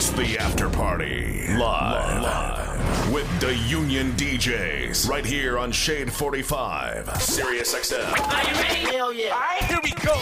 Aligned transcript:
It's 0.00 0.08
the 0.12 0.38
after 0.38 0.70
party. 0.70 1.46
Live. 1.48 2.22
Live. 2.22 3.12
With 3.12 3.28
the 3.38 3.54
Union 3.54 4.12
DJs. 4.12 5.06
Right 5.06 5.26
here 5.26 5.58
on 5.58 5.70
Shade 5.72 6.10
45. 6.10 7.20
Sirius 7.20 7.74
XM. 7.74 8.08
Are 8.18 8.48
you 8.48 8.54
ready? 8.62 8.96
Hell 8.96 9.12
yeah. 9.12 9.34
All 9.34 9.40
right, 9.40 9.62
here 9.64 9.78
we 9.84 9.90
go. 9.90 10.16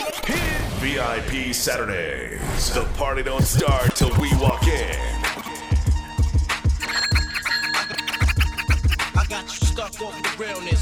VIP 0.81 1.55
Saturdays. 1.55 2.75
The 2.75 2.87
party 2.97 3.23
don't 3.23 3.45
start 3.45 3.95
till 3.95 4.11
we 4.21 4.35
walk 4.39 4.67
in. 4.67 4.97
I 9.15 9.25
got 9.29 9.45
you 9.45 9.65
stuck 9.65 10.03
off 10.03 10.21
the 10.21 10.43
realness. 10.43 10.78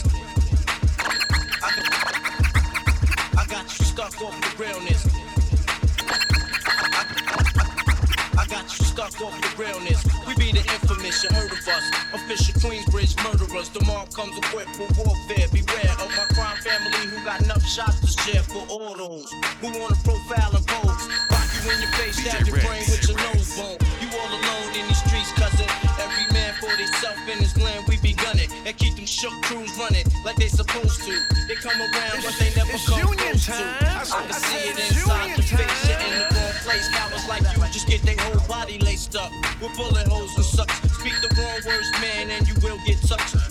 Realness. 9.56 10.04
We 10.26 10.34
be 10.36 10.52
the 10.52 10.60
infamous, 10.60 11.24
you 11.24 11.30
heard 11.32 11.50
of 11.50 11.58
us. 11.66 11.84
Official 12.12 12.54
Queensbridge 12.60 13.16
murderers. 13.24 13.70
The 13.70 13.80
Mobb 13.88 14.12
comes 14.14 14.36
equipped 14.36 14.76
for 14.76 14.84
warfare. 15.00 15.48
Beware 15.48 15.96
of 15.96 16.10
my 16.12 16.26
crime 16.36 16.56
family 16.60 17.08
who 17.08 17.24
got 17.24 17.40
enough 17.42 17.64
shots 17.64 18.00
to 18.00 18.08
share 18.20 18.42
for 18.42 18.66
all 18.68 18.94
those 18.94 19.32
who 19.60 19.68
wanna 19.80 19.96
profile 20.04 20.52
and 20.56 20.66
pose. 20.66 21.08
Rock 21.32 21.48
you 21.56 21.70
in 21.72 21.80
your 21.80 21.92
face, 21.96 22.20
stab 22.20 22.46
your 22.46 22.60
brain 22.60 22.84
with 22.84 23.08
your 23.08 23.16
nose 23.16 23.56
bone. 23.56 23.78
You 24.04 24.08
all 24.20 24.28
alone 24.28 24.68
in 24.76 24.84
these 24.88 25.00
streets, 25.00 25.32
cousin. 25.32 25.64
Every 26.04 26.26
man 26.36 26.52
for 26.60 26.70
himself 26.76 27.16
in 27.26 27.38
his 27.38 27.56
land, 27.56 27.86
we 27.88 27.96
be 27.98 28.12
gunning 28.12 28.50
and 28.66 28.76
keep 28.76 28.96
them 28.96 29.06
shook 29.06 29.32
crews 29.48 29.72
running 29.78 30.04
like 30.24 30.36
they 30.36 30.48
supposed 30.48 31.00
to. 31.08 31.16
They 31.48 31.56
come 31.56 31.80
around, 31.80 32.20
but 32.20 32.36
they 32.38 32.52
never 32.54 32.72
it's 32.76 32.84
come 32.88 32.98
union 33.08 33.40
close 33.40 33.46
time. 33.46 33.56
to. 33.80 33.88
I 33.88 34.00
I 34.00 34.04
said- 34.04 34.20
can 34.20 34.34
I 34.34 34.38
see 34.38 34.68
it 34.68 34.78
inside 34.90 35.28
your 35.32 35.46
face. 35.48 35.88
You're 35.88 36.00
in 36.04 36.12
the 36.20 36.28
wrong 36.36 36.52
place. 36.60 36.88
Cowards 36.92 37.24
like 37.28 37.42
you 37.56 37.62
just 37.72 37.86
get 37.88 38.02
their 38.02 38.16
whole 38.20 38.40
body 38.48 38.78
laced 38.78 39.16
up 39.16 39.32
with 39.60 39.76
bullet 39.76 40.06
holes 40.08 40.34
and 40.36 40.44
such. 40.44 40.70
Speak 40.98 41.14
the 41.22 41.34
wrong 41.36 41.60
words, 41.66 41.90
man, 42.00 42.30
and 42.30 42.46
you 42.48 42.54
will 42.62 42.78
get 42.86 43.00
touched. 43.02 43.45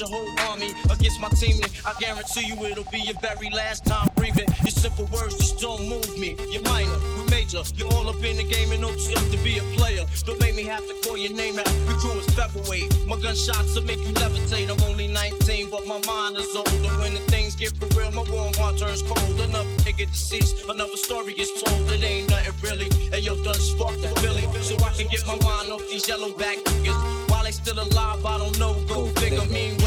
Your 0.00 0.08
whole 0.08 0.40
army 0.48 0.72
against 0.88 1.20
my 1.20 1.28
team, 1.28 1.60
I 1.84 1.92
guarantee 2.00 2.46
you 2.46 2.56
it'll 2.64 2.84
be 2.90 3.00
your 3.00 3.20
very 3.20 3.50
last 3.50 3.84
time 3.84 4.08
breathing. 4.16 4.48
Your 4.62 4.70
simple 4.70 5.04
words 5.12 5.36
just 5.36 5.60
don't 5.60 5.86
move 5.90 6.18
me. 6.18 6.36
You're 6.48 6.62
minor, 6.62 6.96
you 7.18 7.26
major. 7.28 7.60
You're 7.76 7.92
all 7.92 8.08
up 8.08 8.24
in 8.24 8.38
the 8.38 8.44
game 8.44 8.72
and 8.72 8.80
know 8.80 8.88
you 8.92 9.14
have 9.14 9.30
to 9.30 9.36
be 9.44 9.58
a 9.58 9.62
player. 9.76 10.06
Don't 10.24 10.40
make 10.40 10.54
me 10.54 10.64
have 10.64 10.86
to 10.88 10.94
call 11.04 11.18
your 11.18 11.34
name 11.34 11.58
out. 11.58 11.70
We 11.86 11.92
crew 12.00 12.12
is 12.12 12.24
featherweight. 12.32 13.06
My 13.06 13.20
gunshots 13.20 13.74
will 13.74 13.82
make 13.82 14.00
you 14.00 14.14
levitate. 14.14 14.70
I'm 14.70 14.80
only 14.88 15.06
19, 15.06 15.68
but 15.68 15.86
my 15.86 16.00
mind 16.06 16.38
is 16.38 16.56
older. 16.56 16.92
When 17.04 17.12
the 17.12 17.20
things 17.28 17.54
get 17.54 17.76
for 17.76 17.84
real, 17.98 18.10
my 18.12 18.24
warm 18.32 18.54
heart 18.54 18.78
turns 18.78 19.02
cold. 19.02 19.38
Another 19.38 19.68
nigga 19.84 20.08
deceased, 20.08 20.64
another 20.64 20.96
story 20.96 21.34
gets 21.34 21.60
told. 21.60 21.90
It 21.92 22.02
ain't 22.02 22.30
nothing 22.30 22.54
really. 22.62 22.88
And 23.12 23.22
yo, 23.22 23.36
done 23.44 23.52
sparked 23.52 24.00
the 24.00 24.08
Billy, 24.22 24.48
so 24.62 24.76
I 24.82 24.92
can 24.96 25.08
get 25.08 25.26
my 25.26 25.36
mind 25.44 25.70
off 25.70 25.82
these 25.90 26.08
yellow 26.08 26.32
back 26.38 26.56
niggas. 26.56 27.28
While 27.28 27.44
they 27.44 27.52
still 27.52 27.78
alive, 27.78 28.24
I 28.24 28.38
don't 28.38 28.58
know. 28.58 28.72
Go 28.88 29.06
figure. 29.20 29.44
Meanwhile, 29.50 29.79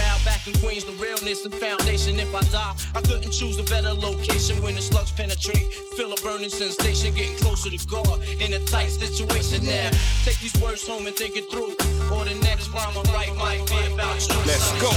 back 0.44 0.54
in 0.54 0.60
Queens, 0.62 0.84
the 0.86 0.92
realness 0.94 1.46
and 1.46 1.54
foundation. 1.54 2.20
If 2.20 2.34
I 2.34 2.42
die, 2.52 2.74
I 2.96 3.02
couldn't 3.02 3.32
choose 3.32 3.58
a 3.60 3.64
better 3.64 3.94
location 3.94 4.62
when 4.62 4.76
the 4.76 4.82
slugs 4.82 5.12
penetrate. 5.12 5.74
Feel 5.96 6.14
a 6.14 6.16
burning 6.18 6.50
sensation, 6.50 7.14
getting 7.14 7.36
closer 7.38 7.70
to 7.70 7.88
God 7.88 8.22
in 8.42 8.54
a 8.54 8.60
tight 8.66 8.90
situation 8.90 9.66
now. 9.66 9.92
Take 10.24 10.40
these 10.40 10.56
words 10.62 10.88
home 10.88 11.08
and 11.08 11.16
think 11.16 11.36
it 11.36 11.50
through. 11.52 11.76
Or 12.16 12.26
the 12.26 12.36
next 12.44 12.70
rhyme 12.70 12.98
I 12.98 13.04
write 13.14 13.36
might 13.36 13.68
be 13.68 13.94
about 13.94 14.28
you. 14.28 14.36
Let's 14.46 14.72
go. 14.82 14.92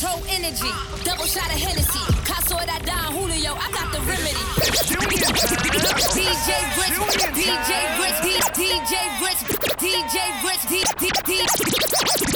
Toronto 0.00 0.24
energy. 0.30 0.72
Double 1.04 1.26
shot 1.26 1.52
of 1.52 1.60
Hennessy. 1.60 2.00
Caso 2.24 2.56
that 2.56 2.80
down 2.86 3.12
Julio. 3.12 3.52
I 3.52 3.68
got 3.68 3.92
the 3.92 4.00
remedy. 4.08 4.32
DJ 6.16 6.56
Ritz, 6.80 6.96
DJ 7.36 7.68
Ritz, 8.00 8.16
DJ 8.16 8.48
Ritz, 10.40 10.64
DJ 10.64 10.88
Ritz, 11.28 11.52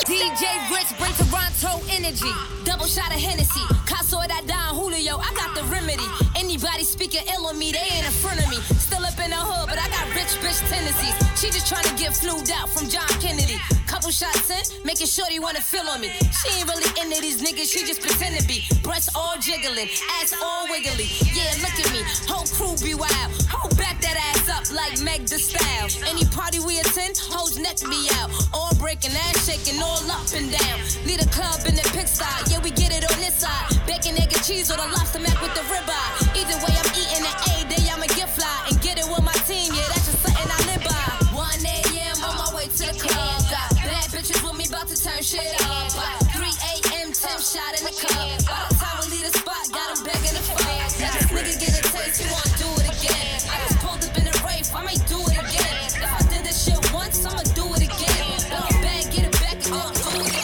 DJ 0.04 0.44
Ritz 0.70 0.92
bring 1.00 1.14
Toronto 1.16 1.80
energy. 1.88 2.32
Double 2.64 2.84
shot 2.84 3.08
of 3.14 3.20
Hennessy. 3.20 3.64
Caso 3.86 4.20
that 4.28 4.44
down 4.46 4.74
Julio. 4.74 5.16
I 5.16 5.32
got 5.34 5.54
the 5.54 5.64
remedy. 5.64 6.04
Anybody 6.36 6.84
speaking 6.84 7.22
ill 7.34 7.46
on 7.46 7.58
me, 7.58 7.72
they 7.72 7.78
ain't 7.78 8.04
in 8.04 8.12
front 8.12 8.44
of 8.44 8.50
me. 8.50 8.58
Still 8.94 9.06
up 9.10 9.18
in 9.18 9.30
the 9.30 9.42
hood, 9.42 9.66
but 9.66 9.74
I 9.74 9.90
got 9.90 10.06
rich 10.14 10.38
bitch 10.38 10.62
tendencies. 10.70 11.18
She 11.34 11.50
just 11.50 11.66
trying 11.66 11.82
to 11.82 11.94
get 11.98 12.14
flued 12.14 12.46
out 12.54 12.70
from 12.70 12.86
John 12.86 13.10
Kennedy. 13.18 13.58
Couple 13.90 14.14
shots 14.14 14.46
in, 14.54 14.62
making 14.86 15.10
sure 15.10 15.26
they 15.28 15.42
wanna 15.42 15.58
feel 15.58 15.82
on 15.90 15.98
me. 16.00 16.14
She 16.30 16.46
ain't 16.54 16.70
really 16.70 16.86
into 17.02 17.18
these 17.18 17.42
niggas, 17.42 17.74
she 17.74 17.82
just 17.82 18.06
pretend 18.06 18.38
to 18.38 18.46
be. 18.46 18.62
Breasts 18.86 19.10
all 19.18 19.34
jiggling, 19.42 19.90
ass 20.22 20.30
all 20.38 20.70
wiggly. 20.70 21.10
Yeah, 21.34 21.50
look 21.58 21.74
at 21.74 21.90
me, 21.90 22.06
whole 22.30 22.46
crew 22.54 22.78
be 22.78 22.94
wild. 22.94 23.34
Whole 23.50 23.74
back 23.74 23.98
that 23.98 24.14
ass 24.30 24.46
up 24.46 24.70
like 24.70 25.02
Meg 25.02 25.26
the 25.26 25.42
Style. 25.42 25.90
Any 26.06 26.22
party 26.30 26.62
we 26.62 26.78
attend, 26.78 27.18
hoes 27.18 27.58
neck 27.58 27.82
me 27.90 28.06
out. 28.22 28.30
All 28.54 28.70
breaking, 28.78 29.10
ass 29.26 29.42
shaking, 29.42 29.82
all 29.82 30.06
up 30.06 30.30
and 30.38 30.54
down. 30.54 30.78
Lead 31.02 31.18
a 31.18 31.26
club 31.34 31.66
in 31.66 31.74
the 31.74 31.86
pig 31.90 32.06
style, 32.06 32.46
yeah, 32.46 32.62
we 32.62 32.70
get 32.70 32.94
it 32.94 33.02
on 33.10 33.18
this 33.18 33.42
side. 33.42 33.74
Bacon, 33.90 34.14
egg, 34.22 34.30
and 34.30 34.44
cheese 34.46 34.70
or 34.70 34.78
the 34.78 34.86
lobster 34.94 35.18
mac 35.18 35.34
with 35.42 35.54
the 35.58 35.66
ribeye. 35.66 36.38
Either 36.38 36.58
way, 36.62 36.74
I'm 36.78 36.93
shit 45.24 45.40
up. 45.64 45.88
3 46.36 46.44
a.m. 46.44 47.08
10 47.12 47.40
shot 47.40 47.72
in 47.80 47.84
the 47.86 47.92
time 47.96 48.36
we 49.00 49.08
leave 49.10 49.24
the 49.24 49.38
spot, 49.38 49.64
got 49.72 49.96
'em 49.96 50.04
begging 50.04 50.36
fuck. 50.44 50.60
Let 50.68 51.12
this 51.16 51.26
nigga 51.32 51.54
get 51.60 51.72
a 51.80 51.82
taste, 51.92 52.20
he 52.20 52.28
wanna 52.28 52.52
do 52.60 52.68
it 52.82 52.88
again. 52.92 53.40
I 53.48 53.56
just 53.64 53.78
pulled 53.80 54.04
up 54.04 54.18
in 54.18 54.24
race, 54.44 54.70
I 54.74 54.82
might 54.82 55.02
do 55.08 55.20
it 55.22 55.38
again. 55.38 55.86
If 55.86 56.12
I 56.12 56.22
did 56.28 56.44
this 56.44 56.64
shit 56.64 56.92
once, 56.92 57.24
I'ma 57.24 57.42
do 57.54 57.64
it 57.72 57.82
again. 57.88 58.36
Bag, 58.82 59.04
get 59.12 59.24
it 59.24 59.40
back, 59.40 59.56
go 59.64 59.80
do 60.04 60.10
it 60.20 60.34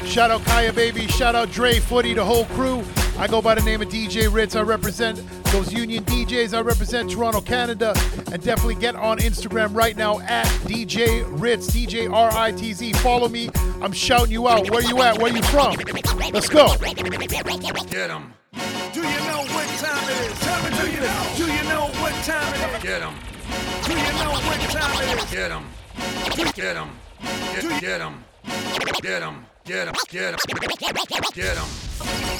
again. 0.00 0.08
Shout 0.08 0.30
out 0.30 0.44
Kaya 0.46 0.72
Baby, 0.72 1.06
shout 1.08 1.34
out 1.34 1.50
Dre 1.50 1.80
Footy, 1.80 2.14
the 2.14 2.24
whole 2.24 2.46
crew. 2.46 2.82
I 3.16 3.26
go 3.28 3.40
by 3.40 3.54
the 3.54 3.62
name 3.62 3.80
of 3.80 3.88
DJ 3.88 4.32
Ritz. 4.32 4.56
I 4.56 4.62
represent 4.62 5.22
those 5.46 5.72
union 5.72 6.04
DJs. 6.04 6.52
I 6.52 6.60
represent 6.60 7.10
Toronto, 7.10 7.40
Canada. 7.40 7.94
And 8.32 8.42
definitely 8.42 8.74
get 8.74 8.96
on 8.96 9.18
Instagram 9.18 9.74
right 9.74 9.96
now 9.96 10.18
at 10.20 10.46
DJ 10.66 11.24
Ritz, 11.40 11.70
DJ 11.70 12.12
R 12.12 12.30
I 12.32 12.50
T 12.52 12.72
Z. 12.72 12.92
Follow 12.94 13.28
me. 13.28 13.50
I'm 13.80 13.92
shouting 13.92 14.32
you 14.32 14.48
out. 14.48 14.68
Where 14.70 14.82
you 14.82 15.00
at? 15.02 15.18
Where 15.20 15.34
you 15.34 15.42
from? 15.44 15.76
Let's 16.32 16.48
go. 16.48 16.74
Get 16.76 18.10
'em. 18.10 18.34
Do 18.92 19.00
you 19.00 19.20
know 19.20 19.44
what 19.54 19.68
time 19.78 20.08
it 20.08 20.30
is? 20.30 20.40
Tell 20.40 20.62
me, 20.62 20.70
do 20.76 20.90
you 20.90 21.00
know? 21.00 21.32
Do 21.36 21.46
you 21.52 21.62
know 21.68 21.86
what 22.00 22.14
time 22.24 22.54
it 22.54 22.76
is? 22.76 22.82
Get 22.82 23.02
'em. 23.02 23.14
Do 23.84 23.92
you 23.92 24.12
know 24.24 24.30
what 24.32 24.60
time 24.70 25.02
it 25.02 25.22
is? 25.22 25.30
Get 25.30 25.50
'em. 25.50 25.64
Get 26.54 26.76
'em. 26.76 26.90
Get, 27.54 27.80
get 27.80 28.00
'em. 28.00 28.24
Get 29.02 29.22
'em. 29.22 29.46
Get 29.64 29.88
'em. 29.88 29.94
Get 30.10 30.34
'em. 30.34 30.38
Get 31.32 31.56
'em. 31.56 31.64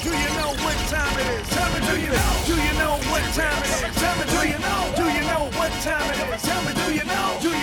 Do 0.03 0.11
you 0.13 0.29
know 0.37 0.53
what 0.61 0.77
time 0.93 1.17
it 1.17 1.25
is? 1.25 1.49
Tell 1.49 1.73
me, 1.73 1.79
do 1.81 1.99
you 1.99 2.11
know? 2.13 2.33
Do 2.45 2.53
you 2.53 2.73
know 2.77 3.01
what 3.09 3.23
time 3.33 3.63
it 3.65 3.69
is? 3.81 3.95
Tell 3.97 4.15
me, 4.15 4.25
do 4.29 4.47
you 4.47 4.59
know? 4.61 4.93
Do 4.95 5.05
you 5.09 5.23
know 5.25 5.49
what 5.57 5.71
time 5.81 6.05
it 6.11 6.35
is? 6.35 6.41
Tell 6.43 6.61
me, 6.61 6.73
do 6.85 6.93
you 6.93 7.03
know? 7.03 7.37
Do 7.41 7.54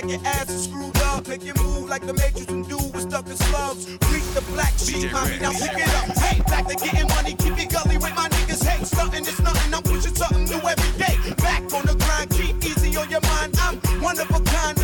like 0.00 0.10
your 0.10 0.26
ass 0.26 0.50
is 0.50 0.64
screwed 0.64 0.96
up. 0.98 1.26
Make 1.28 1.44
you 1.44 1.54
move 1.56 1.88
like 1.88 2.06
the 2.06 2.14
Matrix 2.14 2.46
and 2.48 2.66
do 2.68 2.76
was 2.76 3.02
stuck 3.02 3.26
in 3.26 3.36
slugs. 3.36 3.86
Reach 3.86 4.28
the 4.34 4.44
black 4.52 4.72
sheep, 4.78 5.12
mommy, 5.12 5.38
now 5.38 5.52
pick 5.52 5.76
it 5.76 5.88
up. 5.94 6.16
Hey, 6.18 6.40
back 6.42 6.66
to 6.68 6.74
getting 6.74 7.08
money, 7.08 7.34
keep 7.34 7.58
it 7.58 7.70
gully 7.70 7.96
with 7.96 8.14
my 8.14 8.28
niggas. 8.28 8.64
Hey, 8.64 8.84
stunting 8.84 9.26
is 9.26 9.40
nothing, 9.40 9.74
I'm 9.74 9.82
pushing 9.82 10.14
something 10.14 10.44
new 10.44 10.60
every 10.68 10.92
day. 10.98 11.16
Back 11.36 11.62
on 11.74 11.86
the 11.86 11.96
grind, 12.04 12.30
keep 12.30 12.56
easy 12.64 12.96
on 12.96 13.10
your 13.10 13.20
mind. 13.22 13.54
I'm 13.60 13.76
one 14.00 14.18
of 14.18 14.30
a 14.30 14.40
kind, 14.40 14.79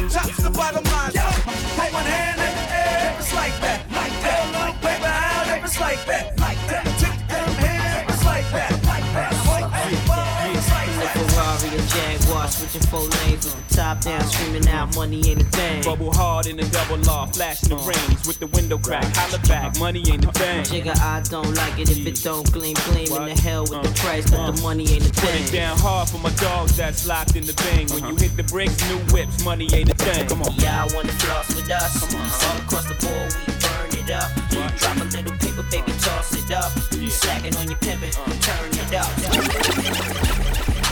switching 12.66 12.88
four 12.88 13.00
lanes 13.00 13.54
top 13.70 14.00
down, 14.00 14.22
screaming 14.24 14.66
out, 14.68 14.94
money 14.96 15.20
ain't 15.28 15.42
a 15.42 15.44
thing. 15.44 15.82
Bubble 15.84 16.12
hard 16.12 16.46
in 16.46 16.56
the 16.56 16.64
double 16.70 16.96
law, 17.04 17.26
flashing 17.26 17.68
the 17.68 17.76
rings 17.76 18.26
with 18.26 18.38
the 18.38 18.46
window 18.48 18.78
crack. 18.78 19.04
Holla 19.14 19.38
back, 19.46 19.78
money 19.78 20.02
ain't 20.10 20.24
a 20.24 20.32
thing. 20.32 20.64
Jigga, 20.64 20.98
I 21.00 21.20
don't 21.22 21.54
like 21.54 21.78
it 21.78 21.90
if 21.90 22.06
it 22.06 22.22
don't 22.22 22.50
gleam, 22.52 22.76
gleam 22.86 23.12
in 23.12 23.24
the 23.34 23.40
hell 23.40 23.62
with 23.62 23.82
the 23.82 23.90
uh, 23.90 23.94
price, 23.94 24.30
but 24.30 24.52
the 24.52 24.58
uh. 24.58 24.62
money 24.62 24.88
ain't 24.88 25.06
a 25.06 25.12
Put 25.12 25.34
it 25.34 25.48
thing. 25.48 25.60
down 25.60 25.78
hard 25.78 26.08
for 26.08 26.18
my 26.18 26.30
dogs 26.36 26.76
that's 26.76 27.06
locked 27.06 27.36
in 27.36 27.44
the 27.44 27.54
bang. 27.54 27.86
When 27.88 28.04
you 28.04 28.16
uh-huh. 28.16 28.24
hit 28.24 28.36
the 28.36 28.44
bricks, 28.44 28.76
new 28.88 28.98
whips, 29.12 29.44
money 29.44 29.68
ain't 29.72 29.90
a 29.90 29.94
thing. 29.94 30.26
Come 30.28 30.42
on. 30.42 30.54
Y'all 30.54 30.88
wanna 30.94 31.12
floss 31.20 31.54
with 31.54 31.70
us? 31.70 32.02
All 32.14 32.56
across 32.58 32.86
the 32.88 32.96
board, 33.04 33.34
we 33.46 33.52
burn 33.60 33.92
it 34.00 34.10
up. 34.10 34.30
Drop 34.78 34.96
a 34.96 35.04
little 35.04 35.36
paper, 35.38 35.64
baby, 35.70 35.92
toss 36.00 36.34
it 36.34 36.50
up. 36.50 36.72
Slacking 37.06 37.56
on 37.56 37.68
your 37.68 37.78
pimpin', 37.78 38.16
uh. 38.16 38.32
turn 38.40 38.70
it 38.72 38.94
up. 38.94 39.12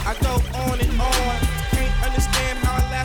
I 0.07 0.15
go 0.21 0.35
on 0.59 0.81
and 0.81 1.01
on. 1.01 1.54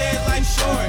Why 0.00 0.06
they 0.06 0.16
gotta 0.16 0.16
say 0.16 0.16
it 0.16 0.24
like 0.28 0.44
short? 0.44 0.88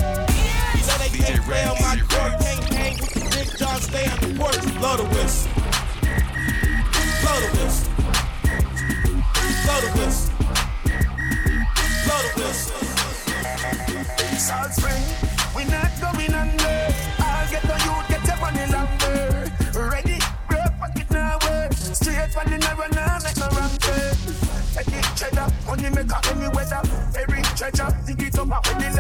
You 0.76 0.84
know 0.88 0.98
they 0.98 1.12
can't 1.18 1.44
play 1.44 1.64
on 1.66 1.76
my 1.82 1.96
court, 2.08 2.34
can't 2.40 2.64
hang 2.74 2.96
with 3.00 3.14
the 3.14 3.20
big 3.36 3.48
dogs, 3.58 3.84
stay 3.84 4.06
on 4.08 4.18
the 4.20 4.28
porch. 4.40 4.62
Blow 4.80 4.96
the 4.98 5.04
whistle. 5.04 5.52
Blow 7.22 7.38
the 7.40 7.48
whistle. 7.58 7.92
Blow 9.64 9.80
the 9.82 9.90
whistle. 10.00 10.34
Blow 12.06 12.20
the 12.22 12.32
whistle. 12.40 12.80
Salt 14.38 14.72
Spring, 14.74 15.04
we 15.04 15.10
not 15.12 15.21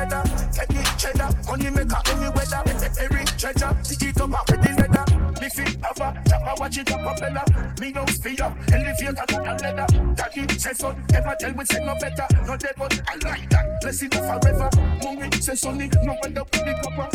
leather. 0.01 0.23
It 0.57 0.97
cheddar, 0.97 1.29
money 1.45 1.69
maker 1.69 2.01
any 2.09 2.29
weather. 2.29 2.61
Every 2.99 3.23
treasure, 3.37 3.73
dig 3.83 4.03
it 4.09 4.21
up 4.21 4.49
with 4.49 4.61
the 4.61 4.71
leather. 4.79 5.05
Lift 5.41 5.59
it 5.59 5.77
over, 5.85 6.13
chopper, 6.27 6.53
watch 6.59 6.77
it 6.77 6.91
up, 6.91 7.01
propeller. 7.01 7.45
Me 7.79 7.91
no 7.91 8.05
fear, 8.05 8.49
elevator, 8.73 9.25
got 9.27 9.47
a 9.47 9.63
leather. 9.63 10.15
Daddy 10.15 10.59
say 10.59 10.73
so, 10.73 10.95
never 11.11 11.35
tell 11.39 11.53
me 11.53 11.65
say 11.65 11.85
no 11.85 11.93
better. 11.99 12.27
No 12.45 12.57
dead, 12.57 12.73
but 12.77 13.01
I 13.07 13.15
like 13.27 13.49
that. 13.49 13.81
Bless 13.81 13.99
forever. 13.99 14.69
Mommy 15.03 15.31
say 15.39 15.55
sonny, 15.55 15.89
no 16.03 16.13
up 16.13 16.25
with 16.25 16.65
the 16.65 16.73
copper. 16.83 17.09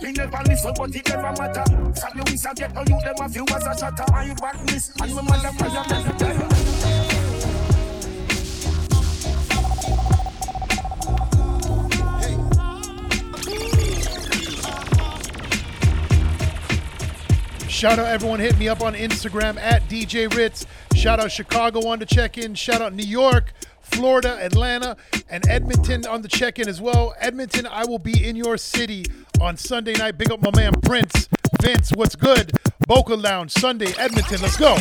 He 0.00 0.12
never 0.12 0.42
listen, 0.46 0.74
but 0.76 0.94
it 0.94 1.08
never 1.08 1.32
matter. 1.38 1.64
From 2.00 2.18
you 2.18 2.24
is 2.32 2.44
a 2.44 2.54
get 2.54 2.76
on 2.76 2.86
you, 2.88 3.00
them 3.00 3.14
a 3.20 3.28
few 3.28 3.44
as 3.44 3.66
a 3.66 3.78
shatter. 3.78 4.04
My 4.10 4.34
badness, 4.40 4.92
and 5.00 5.14
my 5.14 5.22
mother, 5.22 5.52
my 5.58 5.68
mother. 5.68 6.51
Shout 17.82 17.98
out 17.98 18.06
everyone 18.06 18.38
hit 18.38 18.56
me 18.60 18.68
up 18.68 18.80
on 18.80 18.94
Instagram 18.94 19.58
at 19.58 19.82
DJ 19.88 20.32
Ritz. 20.32 20.66
Shout 20.94 21.18
out 21.18 21.32
Chicago 21.32 21.88
on 21.88 21.98
the 21.98 22.06
check-in. 22.06 22.54
Shout 22.54 22.80
out 22.80 22.92
New 22.92 23.02
York, 23.02 23.52
Florida, 23.80 24.38
Atlanta, 24.40 24.96
and 25.28 25.44
Edmonton 25.48 26.06
on 26.06 26.22
the 26.22 26.28
check-in 26.28 26.68
as 26.68 26.80
well. 26.80 27.12
Edmonton, 27.18 27.66
I 27.66 27.84
will 27.84 27.98
be 27.98 28.24
in 28.24 28.36
your 28.36 28.56
city 28.56 29.06
on 29.40 29.56
Sunday 29.56 29.94
night. 29.94 30.16
Big 30.16 30.30
up 30.30 30.40
my 30.40 30.52
man 30.54 30.74
Prince. 30.80 31.28
Vince, 31.60 31.90
what's 31.96 32.14
good? 32.14 32.52
Boca 32.86 33.16
Lounge, 33.16 33.50
Sunday, 33.50 33.92
Edmonton. 33.98 34.40
Let's 34.40 34.56
go. 34.56 34.76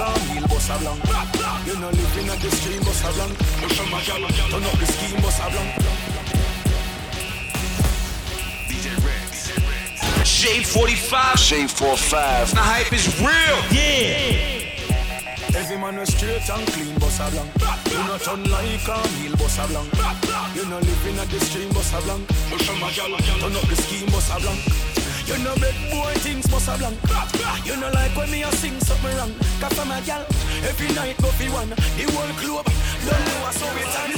A 0.00 0.10
wheel, 0.28 0.46
bust 0.48 0.70
a 0.70 0.78
blank. 0.78 1.04
You 1.66 1.78
no 1.80 1.90
living 1.90 2.28
at 2.28 2.38
the 2.40 2.50
stream, 2.50 2.80
bust 2.80 3.04
a 3.04 3.12
blank. 3.12 3.32
You 3.60 3.68
from 3.74 3.94
a 3.94 4.00
gal, 4.04 4.24
turn 4.50 4.64
up 4.64 4.78
the 4.78 4.86
scheme, 4.86 5.20
bust 5.22 5.40
a 5.40 5.50
blank. 5.50 6.04
Shade 10.24 10.66
45. 10.66 11.38
Shade 11.38 11.70
45. 11.70 12.54
The 12.54 12.60
hype 12.60 12.92
is 12.92 13.06
real. 13.20 13.58
Yeah. 13.72 14.64
Every 15.56 15.78
man 15.78 15.98
a 15.98 16.06
straight 16.06 16.48
and 16.50 16.66
clean, 16.68 16.98
boss 16.98 17.20
a 17.20 17.30
blank. 17.30 17.50
You 17.90 17.98
not 18.08 18.20
turn 18.20 18.44
like 18.50 18.88
a 18.88 18.96
meal, 19.20 19.36
boss 19.36 19.58
a 19.58 19.66
blank. 19.68 19.88
You 20.54 20.68
no 20.68 20.78
living 20.78 21.18
at 21.18 21.28
the 21.28 21.40
stream, 21.40 21.68
boss 21.72 21.92
a 21.94 22.00
blank. 22.02 22.26
But 22.50 22.62
from 22.62 22.82
a 22.82 22.90
gal, 22.92 23.16
turn 23.40 23.56
up 23.56 23.68
the 23.68 23.76
scheme, 23.76 24.06
boss 24.06 24.30
a 24.36 24.40
blank. 24.40 24.93
You 25.26 25.38
know 25.42 25.56
make 25.56 25.78
boy 25.90 26.12
things 26.20 26.46
boss 26.46 26.68
a 26.68 26.76
blank. 26.76 27.00
You 27.64 27.76
know 27.80 27.90
like 27.90 28.14
when 28.14 28.30
me 28.30 28.42
a 28.42 28.52
sing 28.52 28.78
something 28.80 29.16
wrong. 29.16 29.32
Cause 29.58 29.72
from 29.72 29.90
a 29.90 30.00
gal, 30.04 30.20
every 30.68 30.92
night 30.92 31.16
go 31.16 31.28
fi 31.32 31.48
one. 31.48 31.70
The 31.70 32.04
whole 32.12 32.34
club, 32.36 32.66
don't 33.08 33.24
know 33.24 33.50
so 33.56 33.66
it 33.72 33.88
and 34.04 34.12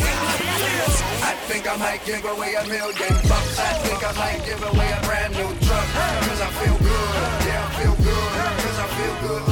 I 1.22 1.32
think 1.46 1.70
I 1.70 1.76
might 1.76 2.04
give 2.04 2.24
away 2.24 2.54
a 2.54 2.64
million 2.66 3.14
bucks. 3.30 3.58
I 3.58 3.72
think 3.86 4.02
I 4.02 4.12
might 4.18 4.42
give 4.44 4.62
away 4.62 4.88
a 4.90 5.00
brand 5.06 5.32
new 5.34 5.50
truck. 5.66 5.86
Cause 6.26 6.40
I 6.42 6.50
feel 6.58 6.78
good. 6.78 7.10
Yeah, 7.46 7.62
I 7.62 7.70
feel 7.78 7.96
good. 8.02 8.30
Cause 8.66 8.78
I 8.82 8.86
feel 8.98 9.16
good. 9.26 9.42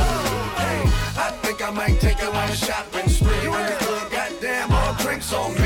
Hey, 0.59 0.83
I 1.23 1.31
think 1.43 1.63
I 1.63 1.71
might 1.71 2.01
take 2.01 2.19
you 2.21 2.31
on 2.35 2.49
a 2.51 2.57
shopping 2.57 3.09
spree. 3.09 3.47
In 3.47 3.53
the 3.53 3.77
club, 3.79 4.11
goddamn, 4.11 4.73
all 4.73 4.95
drinks 4.95 5.33
on 5.33 5.55
me. 5.55 5.64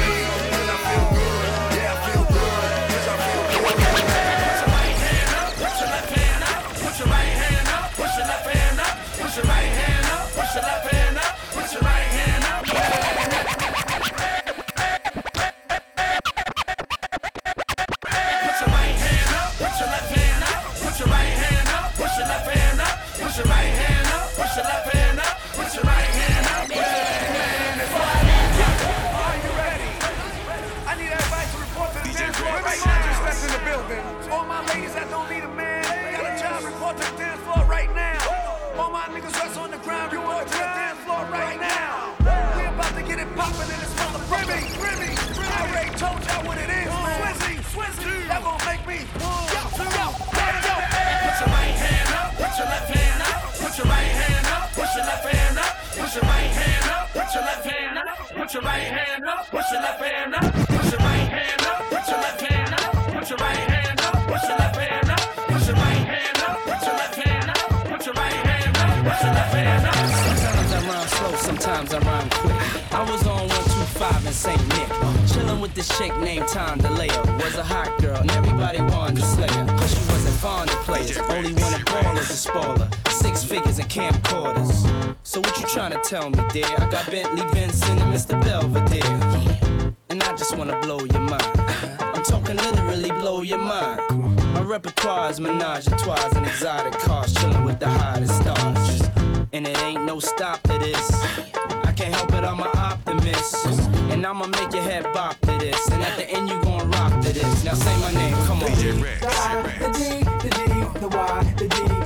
St. 74.48 74.68
Nick. 74.68 74.88
Chillin' 75.28 75.60
with 75.60 75.74
this 75.74 75.88
chick 75.98 76.16
named 76.16 76.48
Tom 76.48 76.78
DeLeo. 76.78 77.20
Was 77.44 77.56
a 77.56 77.62
hot 77.62 77.90
girl, 78.00 78.16
and 78.16 78.30
everybody 78.30 78.80
wanted 78.80 79.16
to 79.16 79.22
slay 79.22 79.46
her. 79.46 79.64
But 79.66 79.88
she 79.88 80.00
wasn't 80.10 80.36
fond 80.36 80.70
of 80.70 80.76
players, 80.88 81.18
only 81.18 81.52
wanted 81.52 81.84
ballers 81.86 82.28
to 82.28 82.36
spoil 82.46 82.78
her. 82.78 82.90
Six 83.10 83.44
figures 83.44 83.78
and 83.78 83.90
camcorders. 83.90 84.72
So 85.22 85.40
what 85.40 85.54
you 85.60 85.66
trying 85.66 85.92
to 85.92 86.00
tell 86.02 86.30
me, 86.30 86.42
dear? 86.50 86.64
I 86.78 86.88
got 86.88 87.04
Bentley 87.10 87.44
Vincent 87.52 88.00
and 88.00 88.14
Mr. 88.14 88.42
Belvedere. 88.42 89.92
And 90.08 90.22
I 90.22 90.34
just 90.34 90.56
wanna 90.56 90.80
blow 90.80 91.00
your 91.00 91.20
mind. 91.20 91.60
I'm 92.00 92.22
talking 92.22 92.56
literally 92.56 93.10
blow 93.20 93.42
your 93.42 93.58
mind. 93.58 94.00
My 94.54 94.62
repertoire 94.62 95.30
is 95.30 95.40
menage 95.40 95.88
a 95.88 95.90
trois 95.90 96.34
and 96.36 96.46
exotic 96.46 96.94
cars, 97.00 97.34
chillin' 97.34 97.66
with 97.66 97.80
the 97.80 97.90
hottest 97.90 98.40
stars. 98.40 99.10
And 99.52 99.66
it 99.66 99.78
ain't 99.82 100.04
no 100.06 100.20
stop 100.20 100.62
to 100.62 100.78
this. 100.78 101.57
I 101.98 102.00
can't 102.00 102.14
help 102.14 102.32
it, 102.32 102.44
I'm 102.44 102.60
an 102.60 102.68
optimist. 102.76 103.66
And 104.12 104.24
I'ma 104.24 104.46
make 104.46 104.72
your 104.72 104.84
head 104.84 105.02
bop 105.12 105.36
to 105.40 105.58
this. 105.58 105.90
And 105.90 106.00
at 106.00 106.16
the 106.16 106.30
end, 106.30 106.48
you 106.48 106.62
gon' 106.62 106.88
rock 106.92 107.20
to 107.22 107.32
this. 107.32 107.64
Now 107.64 107.74
say 107.74 108.00
my 108.00 108.12
name, 108.12 108.36
come 108.46 108.62
on. 108.62 108.70
The 108.70 109.26
I, 109.26 109.62
the 109.80 109.88
D, 109.98 110.22
the 110.22 110.50
D, 110.54 111.00
the 111.00 111.08
Y, 111.08 111.54
the 111.58 111.66
D, 111.66 111.97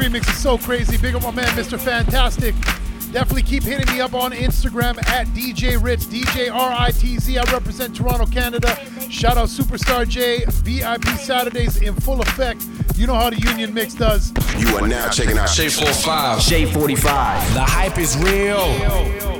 remix 0.00 0.28
is 0.28 0.38
so 0.38 0.56
crazy. 0.56 0.96
Big 0.96 1.14
up 1.14 1.22
my 1.22 1.30
man, 1.30 1.48
Mr. 1.48 1.78
Fantastic. 1.78 2.54
Definitely 3.12 3.42
keep 3.42 3.64
hitting 3.64 3.92
me 3.92 4.00
up 4.00 4.14
on 4.14 4.30
Instagram 4.32 4.96
at 5.08 5.26
DJ 5.28 5.82
Ritz, 5.82 6.06
DJ 6.06 6.52
R 6.52 6.72
I 6.72 6.90
T 6.90 7.18
Z. 7.18 7.38
I 7.38 7.42
represent 7.52 7.94
Toronto, 7.94 8.24
Canada. 8.26 8.76
Shout 9.10 9.36
out 9.36 9.48
Superstar 9.48 10.08
J. 10.08 10.44
VIP 10.46 11.04
Saturdays 11.18 11.82
in 11.82 11.94
full 11.94 12.20
effect. 12.20 12.64
You 12.94 13.06
know 13.06 13.14
how 13.14 13.30
the 13.30 13.40
Union 13.40 13.74
Mix 13.74 13.94
does. 13.94 14.32
You 14.58 14.76
are 14.76 14.86
now 14.86 15.08
checking 15.08 15.36
out 15.36 15.48
Shade 15.48 15.72
45. 15.72 16.40
Shade 16.40 16.68
45. 16.68 17.54
The 17.54 17.60
hype 17.60 17.98
is 17.98 18.16
real. 18.18 18.60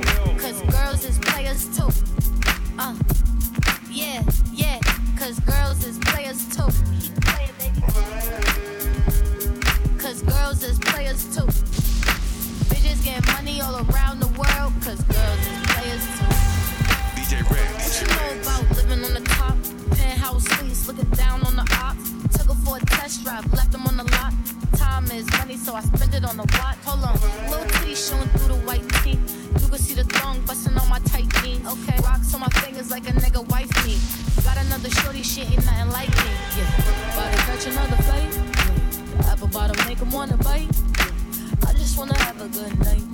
so 25.63 25.75
I 25.75 25.81
spend 25.81 26.13
it 26.15 26.25
on 26.25 26.37
the 26.37 26.43
watch. 26.57 26.77
Hold 26.85 27.03
on, 27.05 27.13
little 27.49 27.65
titty 27.77 27.95
showing 27.95 28.27
through 28.29 28.55
the 28.55 28.61
white 28.65 28.87
tee. 29.03 29.19
You 29.61 29.67
can 29.69 29.77
see 29.77 29.93
the 29.93 30.03
thong 30.05 30.41
busting 30.45 30.77
on 30.77 30.89
my 30.89 30.99
tight 30.99 31.29
jeans. 31.41 31.67
Okay, 31.67 31.97
rocks 32.03 32.33
on 32.33 32.41
my 32.41 32.49
fingers 32.61 32.89
like 32.89 33.07
a 33.07 33.13
nigga 33.13 33.47
wife 33.49 33.69
me. 33.85 33.97
Got 34.43 34.57
another 34.65 34.89
shorty, 34.89 35.21
shit 35.21 35.49
ain't 35.51 35.65
nothing 35.65 35.91
like 35.91 36.09
me. 36.09 36.31
Yeah, 36.57 37.13
about 37.13 37.31
to 37.33 37.39
catch 37.45 37.65
another 37.67 37.99
fight. 38.09 38.31
Yeah. 38.33 39.31
Apple 39.31 39.47
bottom 39.47 39.77
make 39.87 40.01
'em 40.01 40.11
wanna 40.11 40.37
bite. 40.37 40.69
Yeah. 40.97 41.69
I 41.69 41.73
just 41.73 41.97
wanna 41.97 42.17
have 42.17 42.41
a 42.41 42.47
good 42.47 42.73
night. 42.79 43.05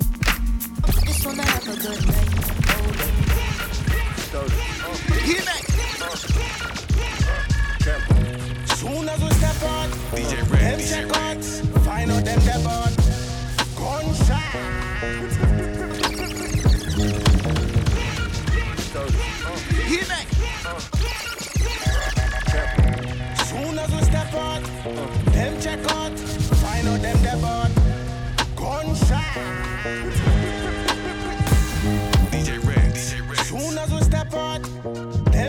I 0.84 1.04
just 1.04 1.26
wanna 1.26 1.42
have 1.42 1.68
a 1.68 1.76
good 1.76 2.06
night. 2.06 2.27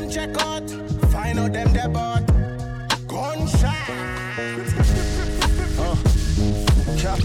Check 0.09 0.29
out, 0.41 0.67
find 1.11 1.37
out 1.37 1.53
them 1.53 1.71
dead 1.71 1.95
on. 1.95 2.25
Gunshot. 3.07 3.75
Uh, 5.79 5.95
Cap, 6.97 7.19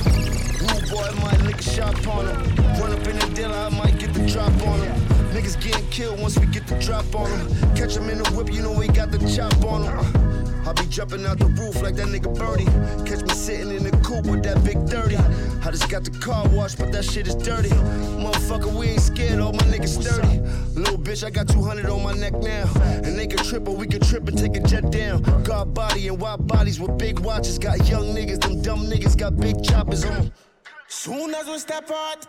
rude 0.61 0.89
boy 0.89 1.11
might 1.23 1.41
lick 1.43 1.59
a 1.59 1.63
shot 1.63 2.07
on 2.07 2.27
him. 2.27 2.57
Run 2.81 2.93
up 2.93 3.07
in 3.09 3.19
the 3.19 3.33
dealer, 3.35 3.53
I 3.53 3.69
might 3.69 3.99
get 3.99 4.15
the 4.15 4.25
drop 4.29 4.53
on 4.69 4.81
him. 4.81 4.95
Niggas 5.33 5.61
getting 5.61 5.89
killed 5.89 6.21
once 6.21 6.39
we 6.39 6.47
get 6.47 6.69
the 6.69 6.79
drop 6.79 7.13
on 7.17 7.29
him. 7.31 7.49
Catch 7.75 7.97
him 7.97 8.09
in 8.09 8.19
the 8.23 8.31
whip, 8.31 8.53
you 8.53 8.63
know 8.63 8.73
we 8.73 8.87
got 8.87 9.11
the 9.11 9.19
chop 9.29 9.65
on 9.65 9.83
him. 9.83 10.44
I 10.67 10.73
be 10.73 10.87
jumping 10.87 11.27
out 11.27 11.39
the 11.39 11.47
roof 11.47 11.83
like 11.83 11.95
that 11.97 12.07
nigga 12.07 12.33
Birdie. 12.39 12.65
Catch 13.05 13.23
me 13.23 13.35
sitting 13.35 13.71
in 13.71 13.85
the 13.85 13.91
coupe 14.03 14.27
with 14.27 14.43
that 14.45 14.65
big 14.65 14.79
30. 14.89 15.17
I 15.17 15.71
just 15.71 15.91
got 15.91 16.05
the 16.05 16.11
car 16.11 16.49
washed, 16.49 16.79
but 16.79 16.91
that 16.93 17.05
shit 17.05 17.27
is 17.29 17.35
dirty. 17.35 17.69
Motherfucker, 17.69 18.73
we 18.73 18.89
ain't 18.89 19.03
scared, 19.03 19.41
all 19.41 19.53
my 19.53 19.65
niggas 19.65 20.01
sturdy. 20.01 20.41
Little 20.79 20.99
bitch, 20.99 21.23
I 21.23 21.31
got 21.31 21.49
200 21.49 21.87
on 21.87 22.03
my 22.03 22.15
neck 22.15 22.33
now. 22.35 22.65
And 23.05 23.19
they 23.19 23.27
can 23.27 23.45
trip, 23.45 23.69
or 23.69 23.77
we 23.77 23.87
can 23.87 24.01
trip 24.01 24.27
and 24.27 24.39
take 24.39 24.57
a 24.57 24.61
jet 24.61 24.91
down. 24.91 25.23
God 25.43 25.75
body 25.75 26.09
and 26.09 26.19
wide 26.19 26.47
bodies 26.47 26.81
with 26.81 26.97
big 26.97 27.19
watches. 27.19 27.59
Got 27.59 27.87
young 27.89 28.15
niggas, 28.15 28.41
them 28.41 28.63
dumb 28.63 28.87
niggas 28.87 29.19
got 29.19 29.37
big 29.37 29.63
choppers 29.63 30.05
on. 30.05 30.33
Soon 30.89 31.35
as 31.35 31.47
we 31.47 31.59
step 31.59 31.91
out, 31.91 32.27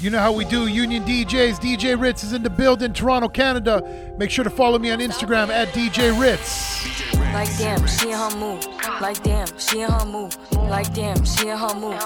You 0.00 0.10
know 0.10 0.18
how 0.18 0.32
we 0.32 0.44
do. 0.44 0.66
Union 0.66 1.04
DJs. 1.04 1.60
DJ 1.60 1.98
Ritz 1.98 2.24
is 2.24 2.32
in 2.32 2.42
the 2.42 2.50
building, 2.50 2.92
Toronto, 2.92 3.28
Canada. 3.28 4.14
Make 4.18 4.30
sure 4.30 4.44
to 4.44 4.50
follow 4.50 4.78
me 4.78 4.90
on 4.90 4.98
Instagram 4.98 5.48
at 5.48 5.68
DJ 5.68 6.18
Ritz. 6.20 6.84
Like 7.32 7.48
damn, 7.56 7.86
she 7.86 8.10
in 8.10 8.18
her 8.18 8.36
move. 8.36 8.66
Like 9.00 9.22
damn, 9.22 9.46
she 9.58 9.80
in 9.80 9.90
her 9.90 10.04
move. 10.04 10.36
Like 10.52 10.92
damn, 10.94 11.24
she 11.24 11.48
in 11.48 11.56
her 11.56 11.74
move. 11.74 12.00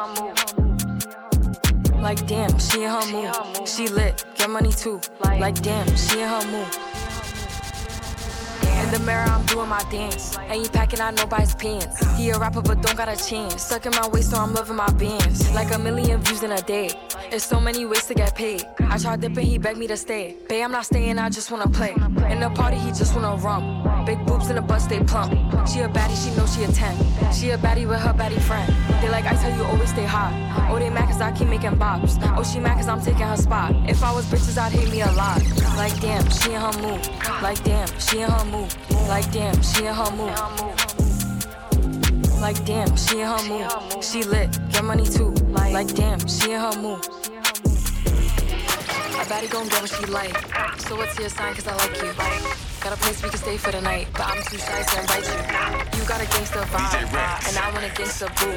Like 2.00 2.25
damn, 2.26 2.59
she 2.59 2.85
in 2.85 2.90
her 2.90 3.12
move. 3.12 3.68
She 3.68 3.88
lit, 3.88 4.25
get 4.37 4.49
money 4.49 4.71
too. 4.71 5.00
Like 5.21 5.61
damn, 5.62 5.97
she 5.97 6.21
in 6.21 6.28
her 6.28 6.47
move. 6.47 6.97
In 8.88 8.95
the 8.95 9.00
mirror, 9.00 9.28
I'm 9.28 9.45
doing 9.45 9.68
my 9.68 9.83
dance. 9.90 10.38
Ain't 10.49 10.73
packing 10.73 10.99
out 10.99 11.14
nobody's 11.14 11.54
pants. 11.54 12.00
He 12.16 12.30
a 12.30 12.38
rapper, 12.38 12.62
but 12.62 12.80
don't 12.80 12.97
got 12.97 13.11
a 13.11 13.23
chance. 13.23 13.64
Stuck 13.64 13.85
in 13.85 13.92
my 13.92 14.09
waist, 14.09 14.30
so 14.30 14.38
I'm 14.38 14.54
loving 14.54 14.76
my 14.76 14.90
bands. 14.92 15.52
Like 15.52 15.75
a 15.75 15.78
million 15.78 16.23
views 16.23 16.42
in 16.42 16.52
a 16.52 16.62
day. 16.62 16.88
There's 17.28 17.42
so 17.42 17.61
many 17.61 17.85
ways 17.85 18.07
to 18.07 18.14
get 18.14 18.35
paid. 18.35 18.64
I 18.80 18.97
tried 18.97 19.21
dipping, 19.21 19.45
he 19.45 19.59
begged 19.59 19.78
me 19.78 19.88
to 19.88 19.97
stay. 19.99 20.37
Babe, 20.49 20.64
I'm 20.64 20.73
not 20.73 20.87
staying, 20.87 21.18
I 21.18 21.28
just 21.28 21.50
wanna 21.50 21.68
play. 21.68 21.92
In 22.30 22.40
the 22.40 22.50
party, 22.54 22.78
he 22.78 22.88
just 22.92 23.14
wanna 23.14 23.37
rum. 23.37 23.88
Big 24.08 24.24
boobs 24.24 24.48
in 24.48 24.56
the 24.56 24.62
bus, 24.62 24.86
they 24.86 25.00
plump. 25.00 25.32
She 25.68 25.80
a 25.80 25.88
baddie, 25.88 26.16
she 26.16 26.34
know 26.34 26.46
she 26.46 26.64
a 26.64 26.68
10. 26.68 27.30
She 27.30 27.50
a 27.50 27.58
baddie 27.58 27.86
with 27.86 28.00
her 28.00 28.14
baddie 28.14 28.40
friend. 28.40 28.72
They 29.02 29.10
like, 29.10 29.26
I 29.26 29.34
tell 29.34 29.54
you, 29.54 29.62
always 29.64 29.90
stay 29.90 30.06
hot. 30.06 30.32
Oh, 30.70 30.78
they 30.78 30.88
mad 30.88 31.10
cause 31.10 31.20
I 31.20 31.30
keep 31.30 31.48
making 31.48 31.72
bops. 31.72 32.16
Oh, 32.34 32.42
she 32.42 32.58
mad 32.58 32.78
cause 32.78 32.88
I'm 32.88 33.02
taking 33.02 33.26
her 33.26 33.36
spot. 33.36 33.74
If 33.86 34.02
I 34.02 34.10
was 34.14 34.24
bitches, 34.24 34.56
I'd 34.56 34.72
hate 34.72 34.90
me 34.90 35.02
a 35.02 35.12
lot. 35.12 35.42
Like, 35.76 36.00
damn, 36.00 36.26
she 36.30 36.52
in 36.52 36.58
her 36.58 36.72
move. 36.80 37.06
Like, 37.42 37.62
damn, 37.64 37.86
she 38.00 38.20
in 38.20 38.30
her 38.30 38.44
move. 38.46 38.74
Like, 39.08 39.30
damn, 39.30 39.60
she 39.60 39.84
in 39.84 39.92
her 39.92 40.10
move. 40.16 40.32
Like, 42.40 42.64
damn, 42.64 42.96
she 42.96 43.20
in 43.20 43.26
her 43.26 43.42
move. 43.46 44.02
She 44.02 44.22
lit, 44.22 44.58
get 44.70 44.84
money 44.84 45.04
too. 45.04 45.32
Like, 45.52 45.94
damn, 45.94 46.26
she 46.26 46.52
in 46.52 46.60
her 46.60 46.74
move. 46.80 47.06
I 49.20 49.24
baddie 49.28 49.50
gon' 49.50 49.68
get 49.68 49.82
what 49.82 49.90
she 49.90 50.06
like. 50.06 50.34
So 50.80 50.96
what's 50.96 51.18
your 51.18 51.28
sign? 51.28 51.54
Cause 51.54 51.66
I 51.66 51.76
like 51.76 51.94
you. 52.00 52.67
Got 52.88 52.97
a 52.97 53.02
place 53.02 53.23
we 53.23 53.28
can 53.28 53.38
stay 53.38 53.57
for 53.59 53.71
the 53.71 53.83
night, 53.83 54.09
but 54.14 54.23
I'm 54.23 54.42
too 54.45 54.57
shy 54.57 54.80
to 54.80 55.00
invite 55.00 55.28
you. 55.28 56.00
You 56.00 56.09
got 56.09 56.25
a 56.25 56.28
gangster 56.33 56.64
vibe, 56.73 57.12
uh, 57.12 57.49
and 57.49 57.59
I 57.59 57.71
want 57.75 57.85
a 57.85 57.92
gangster 57.95 58.33
boo. 58.40 58.57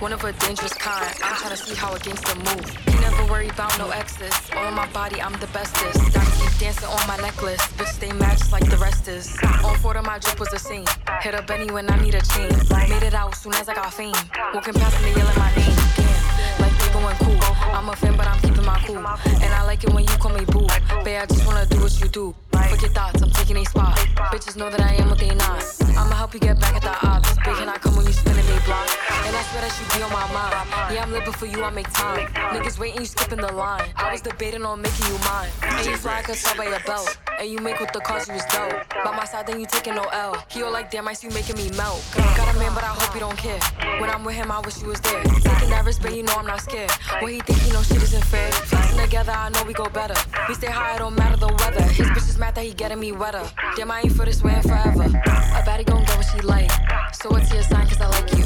One 0.00 0.10
of 0.14 0.24
a 0.24 0.32
dangerous 0.32 0.72
kind. 0.72 1.04
I'm 1.22 1.36
trying 1.36 1.50
to 1.50 1.56
see 1.58 1.74
how 1.74 1.92
a 1.92 1.98
gangster 1.98 2.34
move. 2.48 2.64
You 2.88 2.98
never 3.00 3.26
worry 3.26 3.50
about 3.50 3.78
no 3.78 3.90
exes. 3.90 4.32
All 4.56 4.64
on 4.64 4.72
my 4.72 4.88
body, 4.92 5.20
I'm 5.20 5.34
the 5.38 5.48
bestest. 5.48 6.00
Diamonds 6.14 6.40
keep 6.40 6.58
dancing 6.58 6.88
on 6.88 7.06
my 7.06 7.18
necklace. 7.18 7.60
Bitch, 7.76 7.92
stay 7.92 8.08
just 8.08 8.52
like 8.52 8.64
the 8.70 8.78
rest 8.78 9.06
is. 9.06 9.36
On 9.62 9.76
four 9.84 9.94
of 9.98 10.06
my 10.06 10.18
drip 10.18 10.40
was 10.40 10.48
the 10.48 10.58
same. 10.58 10.86
Hit 11.20 11.34
up 11.34 11.46
Benny 11.46 11.70
when 11.70 11.90
I 11.90 12.00
need 12.00 12.14
a 12.14 12.22
chain. 12.22 12.48
Made 12.88 13.02
it 13.02 13.12
out 13.12 13.36
soon 13.36 13.52
as 13.52 13.68
I 13.68 13.74
got 13.74 13.92
fame. 13.92 14.16
Walking 14.54 14.72
past 14.80 14.96
me 15.04 15.12
yelling 15.12 15.36
my 15.36 15.52
name. 15.56 15.76
Damn, 15.92 16.60
like 16.62 16.72
they 16.80 16.88
going 16.96 17.16
cool. 17.20 17.36
I'm 17.76 17.86
a 17.90 17.94
fan, 17.96 18.16
but 18.16 18.26
I'm 18.26 18.40
keeping 18.40 18.64
my 18.64 18.80
cool. 18.86 18.96
And 18.96 19.52
I 19.52 19.62
like 19.66 19.84
it 19.84 19.92
when 19.92 20.04
you 20.04 20.16
call 20.16 20.32
me 20.32 20.46
boo. 20.46 20.66
Babe, 21.04 21.20
I 21.20 21.26
just 21.26 21.46
wanna 21.46 21.66
do 21.66 21.82
what 21.82 22.00
you 22.00 22.08
do. 22.08 22.34
Fuck 22.68 22.82
your 22.82 22.90
thoughts, 22.90 23.22
I'm 23.22 23.30
taking 23.30 23.56
a 23.56 23.64
spot. 23.64 23.96
Bitches 24.32 24.56
know 24.56 24.68
that 24.70 24.80
I 24.80 24.94
am 24.94 25.08
what 25.08 25.18
they 25.18 25.34
not. 25.34 25.64
I'ma 25.96 26.14
help 26.14 26.34
you 26.34 26.40
get 26.40 26.60
back 26.60 26.74
at 26.76 26.82
the 26.82 27.06
ops. 27.06 27.34
Big 27.36 27.54
can 27.56 27.68
I 27.68 27.78
come 27.78 27.96
when 27.96 28.06
you 28.06 28.12
spinning 28.12 28.44
they 28.44 28.58
block? 28.66 28.88
And 29.26 29.34
I 29.34 29.42
swear 29.48 29.62
that 29.62 29.72
you 29.78 29.98
be 29.98 30.02
on 30.04 30.12
my 30.12 30.26
mind. 30.32 30.94
Yeah, 30.94 31.02
I'm 31.02 31.12
living 31.12 31.32
for 31.32 31.46
you, 31.46 31.62
I 31.64 31.70
make 31.70 31.90
time. 31.92 32.26
Niggas 32.54 32.78
waiting, 32.78 33.00
you 33.00 33.06
skipping 33.06 33.40
the 33.40 33.52
line. 33.52 33.88
I 33.96 34.12
was 34.12 34.20
debating 34.20 34.64
on 34.64 34.82
making 34.82 35.06
you 35.06 35.18
mine. 35.20 35.50
And 35.62 35.86
you 35.86 35.96
fly, 35.96 36.18
I 36.18 36.22
could 36.22 36.36
tell 36.36 36.56
by 36.56 36.64
your 36.64 36.80
belt. 36.80 37.18
And 37.38 37.48
you 37.48 37.58
make 37.60 37.78
with 37.78 37.92
the 37.92 38.00
cause 38.00 38.26
you 38.26 38.34
was 38.34 38.44
dope. 38.46 38.74
By 39.04 39.16
my 39.16 39.24
side, 39.24 39.46
then 39.46 39.60
you 39.60 39.66
taking 39.66 39.94
no 39.94 40.02
L. 40.12 40.44
He 40.50 40.62
all 40.62 40.72
like, 40.72 40.90
damn, 40.90 41.06
I 41.06 41.12
see 41.12 41.28
you 41.28 41.34
making 41.34 41.56
me 41.56 41.70
melt. 41.76 42.04
Got 42.36 42.54
a 42.54 42.58
man, 42.58 42.74
but 42.74 42.82
I 42.82 42.88
hope 42.88 43.14
you 43.14 43.20
don't 43.20 43.38
care. 43.38 43.60
When 44.00 44.10
I'm 44.10 44.24
with 44.24 44.34
him, 44.34 44.50
I 44.50 44.60
wish 44.60 44.82
you 44.82 44.88
was 44.88 45.00
there. 45.00 45.22
Taking 45.22 45.84
risk, 45.84 46.02
but 46.02 46.14
you 46.14 46.24
know 46.24 46.34
I'm 46.34 46.46
not 46.46 46.60
scared. 46.60 46.90
When 47.20 47.32
he 47.32 47.40
think 47.40 47.60
he 47.60 47.70
know 47.70 47.82
shit 47.82 48.02
isn't 48.02 48.24
fair. 48.24 48.50
Flexing 48.50 48.98
together, 48.98 49.32
I 49.32 49.50
know 49.50 49.62
we 49.64 49.72
go 49.72 49.88
better. 49.88 50.14
We 50.48 50.54
stay 50.54 50.66
high, 50.66 50.96
it 50.96 50.98
don't 50.98 51.16
matter 51.16 51.36
the 51.36 51.48
weather. 51.48 51.82
His 51.82 52.08
bitch 52.08 52.28
is 52.28 52.38
mad 52.38 52.56
that 52.56 52.64
he 52.64 52.74
getting 52.74 52.98
me 52.98 53.12
wetter. 53.12 53.44
Damn, 53.76 53.90
I 53.90 54.00
ain't 54.00 54.12
for 54.12 54.24
this 54.24 54.42
way 54.42 54.60
forever. 54.62 55.04
A 55.04 55.62
baddie 55.62 55.86
gon' 55.86 56.04
get 56.04 56.16
what 56.16 56.26
she 56.32 56.40
like. 56.40 56.70
So 57.14 57.30
what's 57.30 57.52
your 57.52 57.62
sign? 57.62 57.86
Cause 57.86 58.00
I 58.00 58.08
like 58.08 58.32
you. 58.36 58.38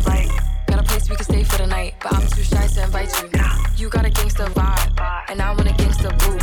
Got 0.82 0.90
a 0.90 0.94
place 0.94 1.10
we 1.10 1.16
can 1.16 1.24
stay 1.24 1.44
for 1.44 1.58
the 1.58 1.66
night, 1.68 1.94
but 2.02 2.12
I'm 2.12 2.26
too 2.28 2.42
shy 2.42 2.66
to 2.66 2.82
invite 2.82 3.12
you. 3.22 3.30
You 3.76 3.88
got 3.88 4.04
a 4.04 4.10
gangster 4.10 4.46
vibe, 4.46 5.00
and 5.28 5.40
I 5.40 5.50
want 5.52 5.70
a 5.70 5.74
gangster 5.74 6.08
boo. 6.08 6.38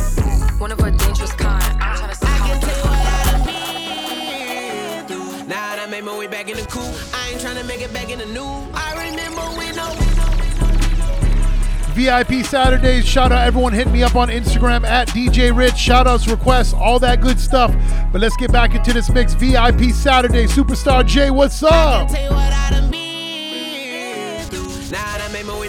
One 0.60 0.72
of 0.72 0.80
a 0.80 0.92
dangerous 0.92 1.34
kind. 1.34 1.62
I'm 1.82 1.98
trying 1.98 2.10
to 2.10 2.16
see 2.16 2.26
how 2.26 2.46
i 2.46 2.60
can 5.10 5.48
Now 5.48 5.76
that 5.76 5.80
I 5.86 5.90
made 5.92 6.06
my 6.06 6.18
way 6.18 6.28
back 6.28 6.50
in 6.50 6.56
the 6.56 6.64
cool, 6.68 6.90
I 7.14 7.32
ain't 7.32 7.42
tryna 7.42 7.68
make 7.68 7.82
it 7.82 7.92
back 7.94 8.10
in 8.10 8.20
the 8.20 8.28
new. 8.28 8.46
I 8.74 9.10
remember 9.10 9.42
when 9.58 9.76
no. 9.76 9.90
VIP 11.94 12.46
Saturdays. 12.46 13.06
Shout 13.06 13.34
out 13.34 13.46
everyone 13.46 13.74
hitting 13.74 13.92
me 13.92 14.04
up 14.04 14.16
on 14.16 14.30
Instagram 14.30 14.86
at 14.86 15.10
DJ 15.10 15.54
Ritz. 15.54 15.78
Shout 15.78 16.08
outs, 16.08 16.28
requests, 16.30 16.74
all 16.74 17.00
that 17.00 17.20
good 17.20 17.42
stuff. 17.42 17.76
But 18.14 18.22
let's 18.22 18.38
get 18.38 18.54
back 18.54 18.74
into 18.74 18.94
this 18.94 19.10
mix. 19.10 19.34
VIP 19.34 19.92
Saturday. 19.92 20.46
Superstar 20.46 21.06
J, 21.06 21.30
what's 21.30 21.62
up? 21.62 22.10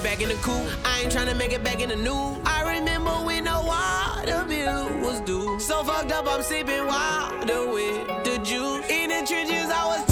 Back 0.02 0.20
in 0.20 0.28
the 0.28 0.34
cool, 0.36 0.66
I 0.84 1.02
ain't 1.02 1.12
tryna 1.12 1.36
make 1.36 1.52
it 1.52 1.62
back 1.62 1.80
in 1.80 1.88
the 1.88 1.96
new. 1.96 2.40
I 2.44 2.76
remember 2.78 3.10
when 3.10 3.44
the 3.44 3.50
water 3.52 4.44
bill 4.48 4.88
was 5.00 5.20
due. 5.20 5.58
So 5.60 5.82
fucked 5.84 6.12
up, 6.12 6.26
I'm 6.26 6.42
sipping 6.42 6.86
water 6.86 7.70
with 7.70 8.24
the 8.24 8.38
juice. 8.38 8.88
In 8.88 9.10
the 9.10 9.26
trenches, 9.26 9.70
I 9.70 9.86
was 9.86 10.09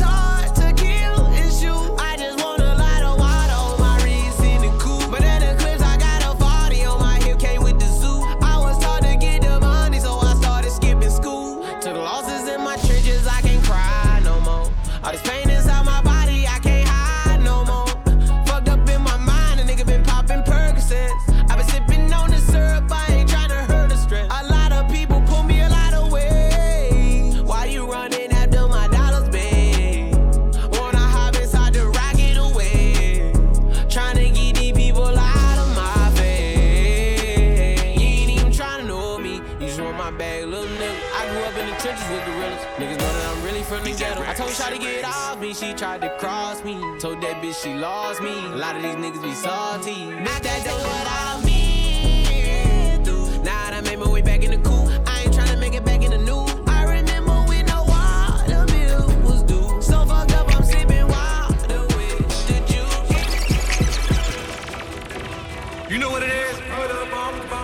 You 65.99 66.05
know 66.05 66.11
what 66.11 66.23
it 66.23 66.31
is? 66.31 66.57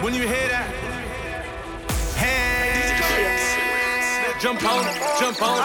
When 0.02 0.12
you 0.12 0.22
hear 0.22 0.48
that, 0.48 0.66
hands, 2.18 2.98
jump 4.42 4.60
on 4.64 4.82
jump 5.20 5.40
on. 5.40 5.62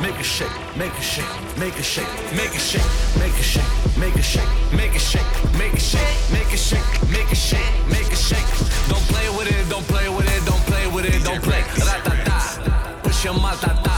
Make 0.00 0.18
a 0.18 0.22
shake, 0.22 0.48
make 0.74 0.96
a 0.96 1.02
shake, 1.02 1.28
make 1.58 1.76
a 1.76 1.82
shake, 1.82 2.08
make 2.32 2.54
a 2.54 2.58
shake, 2.58 2.80
make 3.20 3.36
a 3.36 3.42
shake, 3.42 3.68
make 4.00 4.16
a 4.16 4.22
shake, 4.22 4.48
make 4.72 4.94
a 4.94 4.98
shake, 4.98 5.20
make 5.52 5.74
a 5.74 5.78
shake, 5.78 6.00
make 6.32 6.50
a 6.50 6.56
shake, 6.56 6.88
make 7.12 7.30
a 7.30 7.36
shake, 7.36 7.60
make 7.92 8.10
a 8.10 8.16
shake. 8.16 8.48
Don't 8.88 9.04
play 9.12 9.28
with 9.36 9.52
it, 9.52 9.68
don't 9.68 9.86
play 9.86 10.08
with 10.08 10.24
it, 10.34 10.46
don't 10.48 10.64
play 10.64 10.86
with 10.86 11.04
it, 11.04 11.22
don't 11.24 11.42
play. 11.42 11.60
Ratata, 11.60 13.02
push 13.02 13.22
your 13.22 13.34
matata. 13.34 13.84
Just 13.84 13.95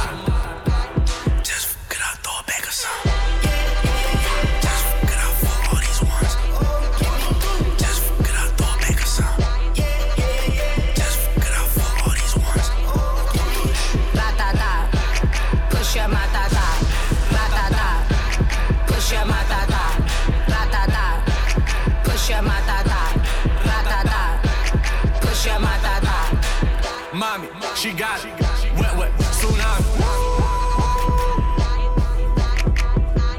got 27.98 28.24
it. 28.24 28.32
Wet, 28.78 28.96
wet, 28.96 29.12
tsunami. 29.18 29.84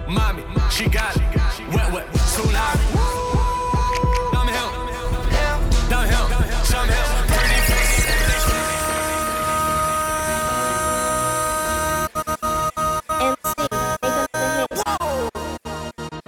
Mommy, 0.10 0.44
she 0.70 0.90
got 0.90 1.16
it. 1.16 1.22
Wet, 1.74 1.94
wet, 1.94 2.06
tsunami. 2.12 2.84
Downhill, 4.34 4.72
downhill, 5.90 6.28
downhill. 6.68 7.08
Pretty 7.32 7.60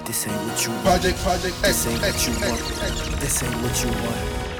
This 0.05 0.27
ain't 0.27 0.37
what 0.47 0.65
you 0.65 0.71
want. 0.71 0.83
Project, 0.85 1.17
project, 1.19 1.61
this 1.61 1.85
ain't 1.85 2.01
what 2.01 2.27
you 2.27 2.33
want. 2.47 3.19
This 3.19 3.43
ain't 3.43 3.55
what 3.61 3.83
you 3.83 3.91
want. 4.05 4.50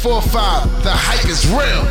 Shade 0.00 0.30
45, 0.30 0.82
the 0.82 0.90
hype 0.90 1.28
is 1.28 1.46
real. 1.50 1.84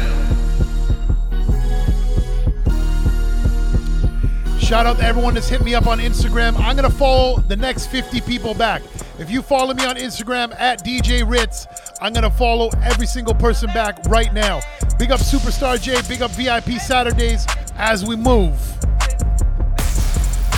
Shout 4.60 4.86
out 4.86 4.98
to 4.98 5.04
everyone 5.04 5.34
that's 5.34 5.50
hit 5.50 5.64
me 5.64 5.76
up 5.76 5.88
on 5.88 6.00
Instagram. 6.00 6.60
I'm 6.60 6.76
gonna 6.76 6.90
follow 6.90 7.40
the 7.40 7.56
next 7.56 7.88
50 7.88 8.22
people 8.22 8.54
back. 8.54 8.82
If 9.18 9.30
you 9.30 9.42
follow 9.42 9.74
me 9.74 9.86
on 9.86 9.96
Instagram 9.96 10.54
at 10.60 10.84
DJ 10.84 11.24
Ritz, 11.28 11.68
I'm 12.02 12.14
gonna 12.14 12.32
follow 12.32 12.70
every 12.84 13.06
single 13.08 13.34
person 13.34 13.68
back 13.74 14.00
right 14.08 14.34
now. 14.34 14.62
Big 14.98 15.12
up 15.12 15.20
Superstar 15.20 15.82
J, 15.82 16.02
big 16.08 16.22
up 16.22 16.32
VIP 16.32 16.80
Saturdays 16.80 17.46
as 17.76 18.06
we 18.06 18.16
move. 18.16 18.54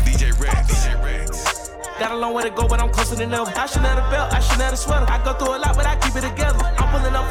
DJ 0.04 0.32
Red, 0.40 0.66
DJ 0.68 1.04
Red. 1.04 1.30
Got 2.00 2.12
a 2.12 2.18
long 2.18 2.34
way 2.34 2.44
to 2.44 2.50
go, 2.50 2.68
but 2.68 2.82
I'm 2.82 2.92
closer 2.92 3.16
than 3.16 3.34
ever. 3.34 3.52
I 3.56 3.66
should 3.66 3.82
have 3.82 3.98
a 3.98 4.10
belt, 4.10 4.34
I 4.34 4.40
should 4.40 4.60
have 4.62 4.74
a 4.74 4.78
sweater. 4.78 5.06
I 5.10 5.24
go 5.24 5.34
through 5.34 5.56
a 5.56 5.60
lot, 5.60 5.76
but 5.76 5.86
I 5.86 5.96
keep 5.98 6.16
it 6.16 6.22
together. 6.22 6.81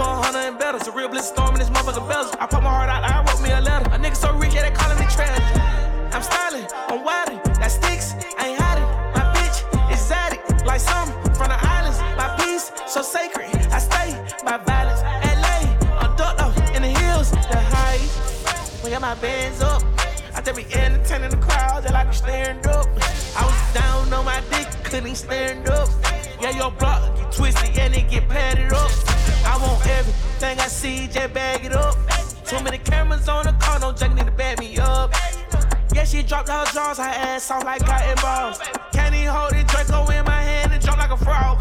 For 0.00 0.06
a 0.06 0.16
hundred 0.16 0.48
and 0.48 0.58
better. 0.58 0.78
It's 0.78 0.88
a 0.88 0.92
real 0.92 1.08
bliss 1.08 1.28
storm 1.28 1.52
in 1.52 1.60
this 1.60 1.68
motherfucking 1.68 2.08
bezel. 2.08 2.32
I 2.40 2.46
put 2.46 2.62
my 2.62 2.70
heart 2.70 2.88
out, 2.88 3.04
I 3.04 3.20
wrote 3.20 3.42
me 3.42 3.50
a 3.50 3.60
letter. 3.60 3.84
A 3.92 3.98
nigga 4.00 4.16
so 4.16 4.32
rich, 4.32 4.54
yeah, 4.54 4.62
they 4.64 4.74
calling 4.74 4.98
me 4.98 5.04
trash. 5.12 5.36
I'm 6.16 6.22
styling, 6.22 6.64
I'm 6.88 7.04
wildin', 7.04 7.44
that 7.60 7.68
sticks, 7.68 8.16
I 8.38 8.48
ain't 8.48 8.58
hiding. 8.58 8.88
My 9.12 9.28
bitch 9.36 9.60
is 9.92 10.00
exotic, 10.00 10.40
like 10.64 10.80
some 10.80 11.12
from 11.36 11.52
the 11.52 11.60
islands. 11.60 12.00
My 12.16 12.32
peace, 12.40 12.72
so 12.86 13.02
sacred. 13.02 13.52
I 13.68 13.78
stay 13.78 14.16
by 14.42 14.56
violence. 14.64 15.04
LA, 15.04 15.68
I'm 16.00 16.16
ducked 16.16 16.40
off 16.40 16.56
in 16.74 16.80
the 16.80 16.92
hills, 17.04 17.32
the 17.52 17.60
heights. 17.60 18.80
We 18.82 18.88
got 18.88 19.02
my 19.02 19.16
bands 19.16 19.60
up. 19.60 19.82
I 20.34 20.40
just 20.40 20.56
be 20.56 20.64
entertaining 20.72 21.28
the 21.28 21.44
crowd, 21.44 21.84
they 21.84 21.92
like 21.92 22.08
me 22.08 22.14
staring 22.14 22.64
up. 22.68 22.88
I 23.36 23.44
was 23.44 23.60
down 23.76 24.10
on 24.14 24.24
my 24.24 24.40
dick, 24.48 24.66
couldn't 24.82 25.14
stand 25.14 25.68
up. 25.68 25.90
Yeah, 26.40 26.56
your 26.56 26.70
block 26.70 27.18
get 27.18 27.30
twisted, 27.32 27.76
and 27.76 27.94
it 27.94 28.08
get 28.08 28.30
padded 28.30 28.72
up. 28.72 29.09
I 29.50 29.56
want 29.56 29.84
everything 29.84 30.60
I 30.60 30.68
see, 30.68 31.08
just 31.08 31.34
bag 31.34 31.64
it 31.64 31.72
up. 31.72 31.96
Too 32.44 32.62
many 32.62 32.78
cameras 32.78 33.28
on 33.28 33.46
the 33.46 33.52
car, 33.54 33.80
no 33.80 33.92
junk 33.92 34.14
need 34.14 34.26
to 34.26 34.30
back 34.30 34.60
me 34.60 34.78
up. 34.78 35.12
Yeah, 35.92 36.04
she 36.04 36.22
dropped 36.22 36.48
her 36.48 36.64
jaws, 36.72 36.98
her 36.98 37.02
ass 37.02 37.50
off 37.50 37.64
like 37.64 37.84
cotton 37.84 38.16
balls. 38.22 38.60
Can't 38.92 39.12
even 39.12 39.34
hold 39.34 39.52
it, 39.52 39.66
Draco 39.66 40.08
in 40.12 40.24
my 40.24 40.40
hand 40.40 40.72
and 40.72 40.80
jump 40.80 40.98
like 40.98 41.10
a 41.10 41.16
frog. 41.16 41.58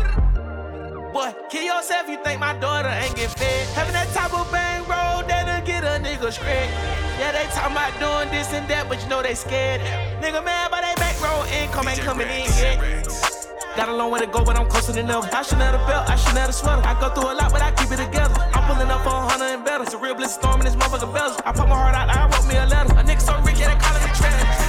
Boy, 1.11 1.33
kill 1.49 1.63
yourself, 1.63 2.07
you 2.07 2.23
think 2.23 2.39
my 2.39 2.53
daughter 2.59 2.89
ain't 2.89 3.15
get 3.15 3.31
fed. 3.31 3.67
Having 3.69 3.93
that 3.93 4.07
type 4.13 4.37
of 4.37 4.45
bang 4.51 4.81
roll, 4.81 5.27
that'll 5.27 5.65
get 5.65 5.83
a 5.83 5.97
nigga 5.97 6.31
straight. 6.31 6.69
Yeah, 7.17 7.31
they 7.31 7.45
talking 7.55 7.71
about 7.75 7.99
doing 7.99 8.29
this 8.29 8.53
and 8.53 8.67
that, 8.69 8.87
but 8.87 9.01
you 9.01 9.09
know 9.09 9.23
they 9.23 9.33
scared. 9.33 9.81
Nigga 10.21 10.45
mad, 10.45 10.69
but 10.69 10.81
they 10.81 10.93
back 11.01 11.19
roll 11.23 11.43
income 11.45 11.87
ain't 11.87 12.01
coming 12.01 12.27
in 12.27 12.45
yet. 12.61 13.38
Got 13.79 13.87
a 13.87 13.95
long 13.95 14.11
way 14.11 14.19
to 14.19 14.27
go, 14.27 14.43
but 14.43 14.59
I'm 14.59 14.67
closer 14.67 14.91
than 14.91 15.09
ever. 15.09 15.25
I 15.31 15.41
should 15.41 15.59
have 15.59 15.73
a 15.73 15.77
belt, 15.87 16.09
I 16.09 16.17
should 16.17 16.35
have 16.35 16.49
a 16.49 16.51
sweater. 16.51 16.81
I 16.85 16.99
go 16.99 17.07
through 17.15 17.31
a 17.31 17.35
lot, 17.39 17.49
but 17.49 17.61
I 17.61 17.71
keep 17.71 17.89
it 17.89 18.03
together. 18.03 18.35
I'm 18.51 18.67
pulling 18.67 18.91
up 18.91 19.03
for 19.03 19.15
a 19.15 19.23
hundred 19.23 19.55
and 19.55 19.63
better. 19.63 19.83
It's 19.83 19.93
a 19.93 19.97
real 19.97 20.15
bliss 20.15 20.33
storm 20.33 20.59
in 20.59 20.65
this 20.65 20.75
motherfucking 20.75 21.13
bezel. 21.13 21.39
I 21.45 21.53
put 21.53 21.69
my 21.69 21.79
heart 21.79 21.95
out, 21.95 22.09
I 22.09 22.27
wrote 22.27 22.45
me 22.45 22.57
a 22.57 22.65
letter. 22.65 22.91
A 22.99 23.03
nigga 23.07 23.21
so 23.21 23.39
rich, 23.39 23.57
yeah, 23.57 23.71
they 23.71 23.79
calling 23.79 24.03
me 24.03 24.11
trash. 24.19 24.59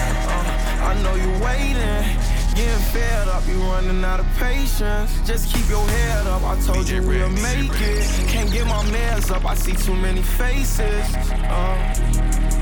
I 0.87 0.95
know 1.03 1.17
you 1.19 1.31
waiting, 1.43 2.07
getting 2.55 2.85
fed 2.95 3.27
up, 3.27 3.43
you 3.49 3.59
running 3.67 4.05
out 4.05 4.21
of 4.21 4.27
patience. 4.39 5.11
Just 5.27 5.53
keep 5.53 5.69
your 5.69 5.85
head 5.89 6.29
up, 6.29 6.45
I 6.45 6.55
told 6.61 6.89
you 6.89 7.03
we'll 7.03 7.31
make 7.31 7.75
it. 7.83 8.07
Can't 8.31 8.53
get 8.53 8.65
my 8.67 8.85
meds 8.95 9.35
up, 9.35 9.45
I 9.45 9.57
see 9.57 9.75
too 9.75 9.97
many 9.97 10.23
faces. 10.23 11.03
Uh, 11.51 12.20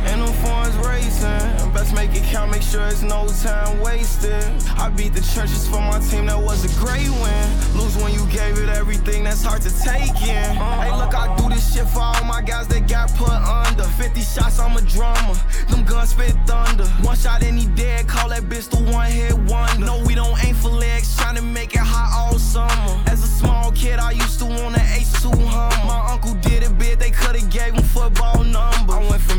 and 0.09 0.23
them 0.23 0.33
phones 0.43 0.75
racing, 0.87 1.73
best 1.73 1.95
make 1.95 2.15
it 2.15 2.25
count, 2.25 2.51
make 2.51 2.63
sure 2.63 2.85
it's 2.87 3.03
no 3.03 3.27
time 3.43 3.81
wasted. 3.81 4.45
I 4.77 4.89
beat 4.89 5.13
the 5.13 5.21
churches 5.21 5.69
for 5.69 5.81
my 5.81 5.99
team, 6.01 6.27
that 6.27 6.39
was 6.39 6.65
a 6.65 6.73
great 6.81 7.11
win. 7.11 7.45
Lose 7.77 7.97
when 7.97 8.13
you 8.13 8.27
gave 8.27 8.59
it 8.59 8.69
everything, 8.69 9.25
that's 9.25 9.43
hard 9.43 9.63
to 9.63 9.73
take 9.83 10.17
in. 10.23 10.57
Hey, 10.57 10.93
look, 10.97 11.15
I 11.15 11.37
do 11.37 11.49
this 11.49 11.75
shit 11.75 11.87
for 11.89 12.01
all 12.01 12.25
my 12.25 12.43
guys 12.43 12.69
that 12.69 12.89
got 12.89 13.15
put 13.15 13.31
under. 13.31 13.85
50 13.85 14.21
shots, 14.21 14.59
I'm 14.59 14.77
a 14.77 14.81
drummer. 14.83 15.35
Them 15.69 15.85
guns 15.85 16.11
spit 16.11 16.35
thunder. 16.47 16.87
One 17.03 17.17
shot 17.17 17.43
and 17.43 17.59
he 17.59 17.67
dead, 17.75 18.09
call 18.09 18.31
that 18.31 18.43
bitch 18.45 18.69
the 18.71 18.79
one 18.93 19.11
hit 19.11 19.37
wonder. 19.51 19.85
No, 19.85 20.03
we 20.05 20.15
don't 20.15 20.37
aim 20.45 20.55
for 20.55 20.69
legs, 20.69 21.17
trying 21.17 21.37
to 21.37 21.43
make 21.43 21.75
it 21.75 21.85
hot 21.85 22.11
all 22.17 22.39
summer. 22.39 23.03
As 23.07 23.23
a 23.23 23.27
small 23.27 23.73
kid, 23.73 23.99
I 23.99 24.13
used 24.13 24.39
to 24.41 24.47
want 24.47 24.77
an 24.77 24.87
H2 24.99 25.33
Hummer. 25.47 25.87
My 25.87 26.13
uncle 26.13 26.35
did 26.35 26.63
it 26.63 26.79
big, 26.79 26.99
they 26.99 27.11
could've 27.11 27.51
gave 27.51 27.75
him 27.75 27.83
football 27.83 28.45
numbers. 28.45 28.97
I 28.97 29.11
went 29.11 29.23
from 29.23 29.38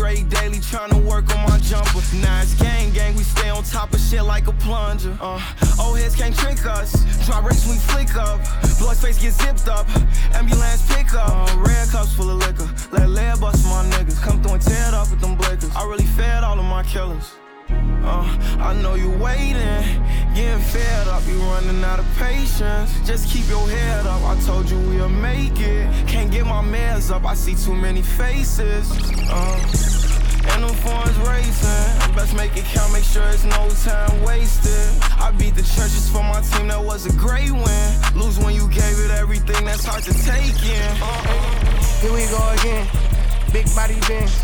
Daily, 0.00 0.60
trying 0.60 0.88
to 0.90 0.96
work 0.96 1.28
on 1.36 1.50
my 1.50 1.58
jumper. 1.58 1.98
It's 1.98 2.54
gang 2.54 2.90
gang, 2.92 3.14
we 3.16 3.22
stay 3.22 3.50
on 3.50 3.62
top 3.64 3.92
of 3.92 4.00
shit 4.00 4.24
like 4.24 4.46
a 4.46 4.52
plunger. 4.52 5.14
Uh, 5.20 5.38
old 5.78 5.98
heads 5.98 6.16
can't 6.16 6.34
trick 6.34 6.64
us. 6.64 7.04
Drop 7.26 7.44
race, 7.44 7.68
we 7.68 7.76
flick 7.76 8.16
up. 8.16 8.40
Blood 8.78 8.96
face 8.96 9.20
get 9.20 9.34
zipped 9.34 9.68
up. 9.68 9.86
Ambulance 10.34 10.86
pick 10.94 11.12
up. 11.12 11.28
Uh, 11.28 11.58
red 11.58 11.86
cups 11.90 12.14
full 12.14 12.30
of 12.30 12.38
liquor. 12.38 12.68
Let 12.92 13.10
lead 13.10 13.40
bust 13.40 13.62
my 13.66 13.84
niggas. 13.90 14.22
Come 14.22 14.42
through 14.42 14.54
and 14.54 14.62
tear 14.62 14.88
it 14.88 15.10
with 15.10 15.20
them 15.20 15.36
blickers. 15.36 15.76
I 15.76 15.84
really 15.84 16.06
fed 16.16 16.44
all 16.44 16.58
of 16.58 16.64
my 16.64 16.82
killers. 16.82 17.39
Uh, 18.02 18.24
I 18.60 18.74
know 18.80 18.94
you 18.94 19.10
waiting, 19.10 19.56
getting 20.34 20.60
fed 20.60 21.08
up, 21.08 21.26
you 21.26 21.38
running 21.38 21.82
out 21.84 21.98
of 21.98 22.06
patience. 22.16 22.90
Just 23.06 23.28
keep 23.28 23.48
your 23.48 23.68
head 23.68 24.06
up, 24.06 24.22
I 24.22 24.38
told 24.40 24.70
you 24.70 24.78
we'll 24.78 25.08
make 25.08 25.58
it. 25.60 25.88
Can't 26.06 26.30
get 26.30 26.46
my 26.46 26.62
meds 26.62 27.10
up, 27.10 27.24
I 27.24 27.34
see 27.34 27.54
too 27.54 27.74
many 27.74 28.02
faces. 28.02 28.90
Uh, 29.30 29.60
and 30.52 30.64
them 30.64 30.74
phones 30.76 31.16
racing, 31.28 32.14
best 32.14 32.34
make 32.34 32.56
it 32.56 32.64
count, 32.64 32.92
make 32.92 33.04
sure 33.04 33.22
it's 33.28 33.44
no 33.44 33.68
time 33.84 34.22
wasted. 34.22 34.72
I 35.18 35.30
beat 35.38 35.54
the 35.54 35.62
churches 35.62 36.08
for 36.10 36.22
my 36.22 36.40
team, 36.40 36.68
that 36.68 36.82
was 36.82 37.06
a 37.06 37.12
great 37.18 37.52
win. 37.52 37.88
Lose 38.14 38.38
when 38.38 38.54
you 38.54 38.66
gave 38.68 38.98
it 38.98 39.10
everything, 39.10 39.64
that's 39.64 39.84
hard 39.84 40.02
to 40.04 40.14
take 40.24 40.56
in. 40.64 41.02
Uh-uh. 41.02 41.70
Here 42.00 42.12
we 42.12 42.26
go 42.26 42.48
again. 42.60 42.88
Big 43.52 43.66
body 43.74 43.98
bends. 44.08 44.40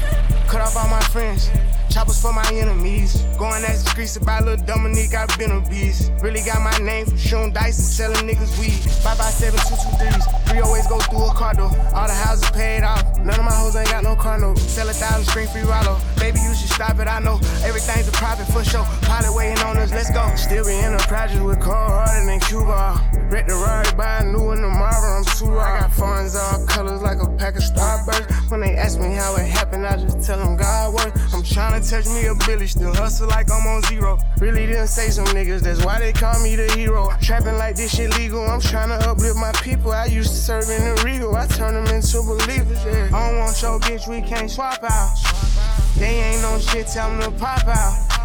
Cut 0.47 0.61
off 0.61 0.77
all 0.77 0.89
my 0.89 1.01
friends. 1.05 1.49
Choppers 1.97 2.21
for 2.21 2.31
my 2.31 2.45
enemies. 2.53 3.23
Going 3.39 3.65
at 3.65 3.73
the 3.73 3.89
streets 3.89 4.17
about 4.17 4.45
little 4.45 4.63
Dominique, 4.67 5.15
I've 5.15 5.33
been 5.39 5.51
a 5.51 5.63
beast. 5.63 6.13
Really 6.21 6.43
got 6.43 6.61
my 6.61 6.77
name 6.85 7.07
from 7.07 7.17
shooting 7.17 7.53
dice 7.55 7.79
and 7.79 7.89
selling 7.89 8.29
niggas 8.29 8.53
weed. 8.61 8.85
557 9.01 10.21
Three 10.45 10.61
oh 10.61 10.67
always 10.67 10.87
go 10.89 11.01
through 11.01 11.25
a 11.25 11.33
car 11.33 11.55
door. 11.55 11.73
All 11.95 12.07
the 12.07 12.13
houses 12.13 12.51
paid 12.51 12.85
off. 12.85 13.01
None 13.21 13.41
of 13.41 13.47
my 13.47 13.55
hoes 13.57 13.77
ain't 13.77 13.89
got 13.89 14.05
no 14.05 14.15
car 14.15 14.39
note. 14.39 14.59
Sell 14.59 14.87
a 14.91 14.93
thousand 14.93 15.25
screen 15.25 15.49
free 15.49 15.63
Rollo. 15.63 15.97
Baby, 16.21 16.39
you 16.45 16.55
should 16.55 16.69
stop 16.69 16.99
it, 17.01 17.09
I 17.09 17.19
know. 17.19 17.41
Everything's 17.65 18.09
a 18.09 18.13
profit 18.13 18.47
for 18.53 18.63
sure. 18.63 18.85
Pilot 19.01 19.35
waiting 19.35 19.65
on 19.65 19.79
us, 19.79 19.91
let's 19.91 20.11
go. 20.11 20.21
Still 20.37 20.67
be 20.67 20.77
in 20.77 20.93
the 20.93 21.03
projects 21.09 21.41
with 21.41 21.61
cold 21.61 21.77
harder 21.77 22.27
than 22.27 22.41
Cuba. 22.41 23.01
Wreck 23.31 23.49
the 23.49 23.55
Rari, 23.55 23.91
buy 23.97 24.19
a 24.19 24.25
new 24.25 24.45
one 24.45 24.61
tomorrow. 24.61 25.19
I'm 25.19 25.25
too 25.25 25.47
raw. 25.47 25.65
I 25.65 25.81
got 25.81 25.93
funds 25.93 26.37
all 26.37 26.65
colors 26.67 27.03
like 27.03 27.21
a 27.21 27.29
pack 27.37 27.57
of 27.57 27.63
Starburst. 27.63 28.51
When 28.51 28.61
they 28.61 28.77
ask 28.77 29.01
me 29.01 29.15
how 29.15 29.35
it 29.35 29.49
happened, 29.49 29.85
I 29.85 29.97
just 29.97 30.23
tell 30.23 30.39
them 30.39 30.57
God 30.57 30.95
works. 30.95 31.35
I'm 31.35 31.43
trying 31.43 31.81
to 31.81 31.86
touch 31.87 32.07
me 32.07 32.27
a 32.27 32.35
billy, 32.47 32.67
still 32.67 32.93
hustle 32.95 33.29
like 33.29 33.51
I'm 33.51 33.67
on 33.67 33.83
zero. 33.83 34.19
Really 34.41 34.67
didn't 34.67 34.89
say 34.89 35.09
some 35.09 35.27
niggas, 35.27 35.61
that's 35.61 35.85
why 35.85 36.01
they 36.01 36.13
call 36.13 36.43
me 36.43 36.57
the 36.57 36.71
hero. 36.73 37.11
Trapping 37.21 37.57
like 37.57 37.77
this 37.77 37.95
shit 37.95 38.11
legal, 38.19 38.45
I'm 38.45 38.61
trying 38.61 38.89
to 38.89 39.09
uplift 39.09 39.37
my 39.37 39.53
people. 39.63 39.93
I 39.93 40.07
used 40.07 40.31
to 40.31 40.37
serve 40.37 40.69
in 40.69 40.83
the 40.83 41.03
Regal, 41.05 41.35
I 41.37 41.47
turn 41.47 41.75
them 41.75 41.87
into 41.95 42.23
believers. 42.23 42.85
Yeah. 42.85 43.11
I 43.15 43.31
don't 43.31 43.39
want 43.39 43.63
your 43.63 43.79
bitch, 43.81 44.09
we 44.09 44.21
can't 44.21 44.51
swap 44.51 44.83
out. 44.83 45.15
They 45.97 46.07
ain't 46.07 46.43
no 46.43 46.59
shit, 46.59 46.89
tell 46.89 47.09
them 47.11 47.21
to 47.21 47.39
pop 47.39 47.67
out. 47.69 48.17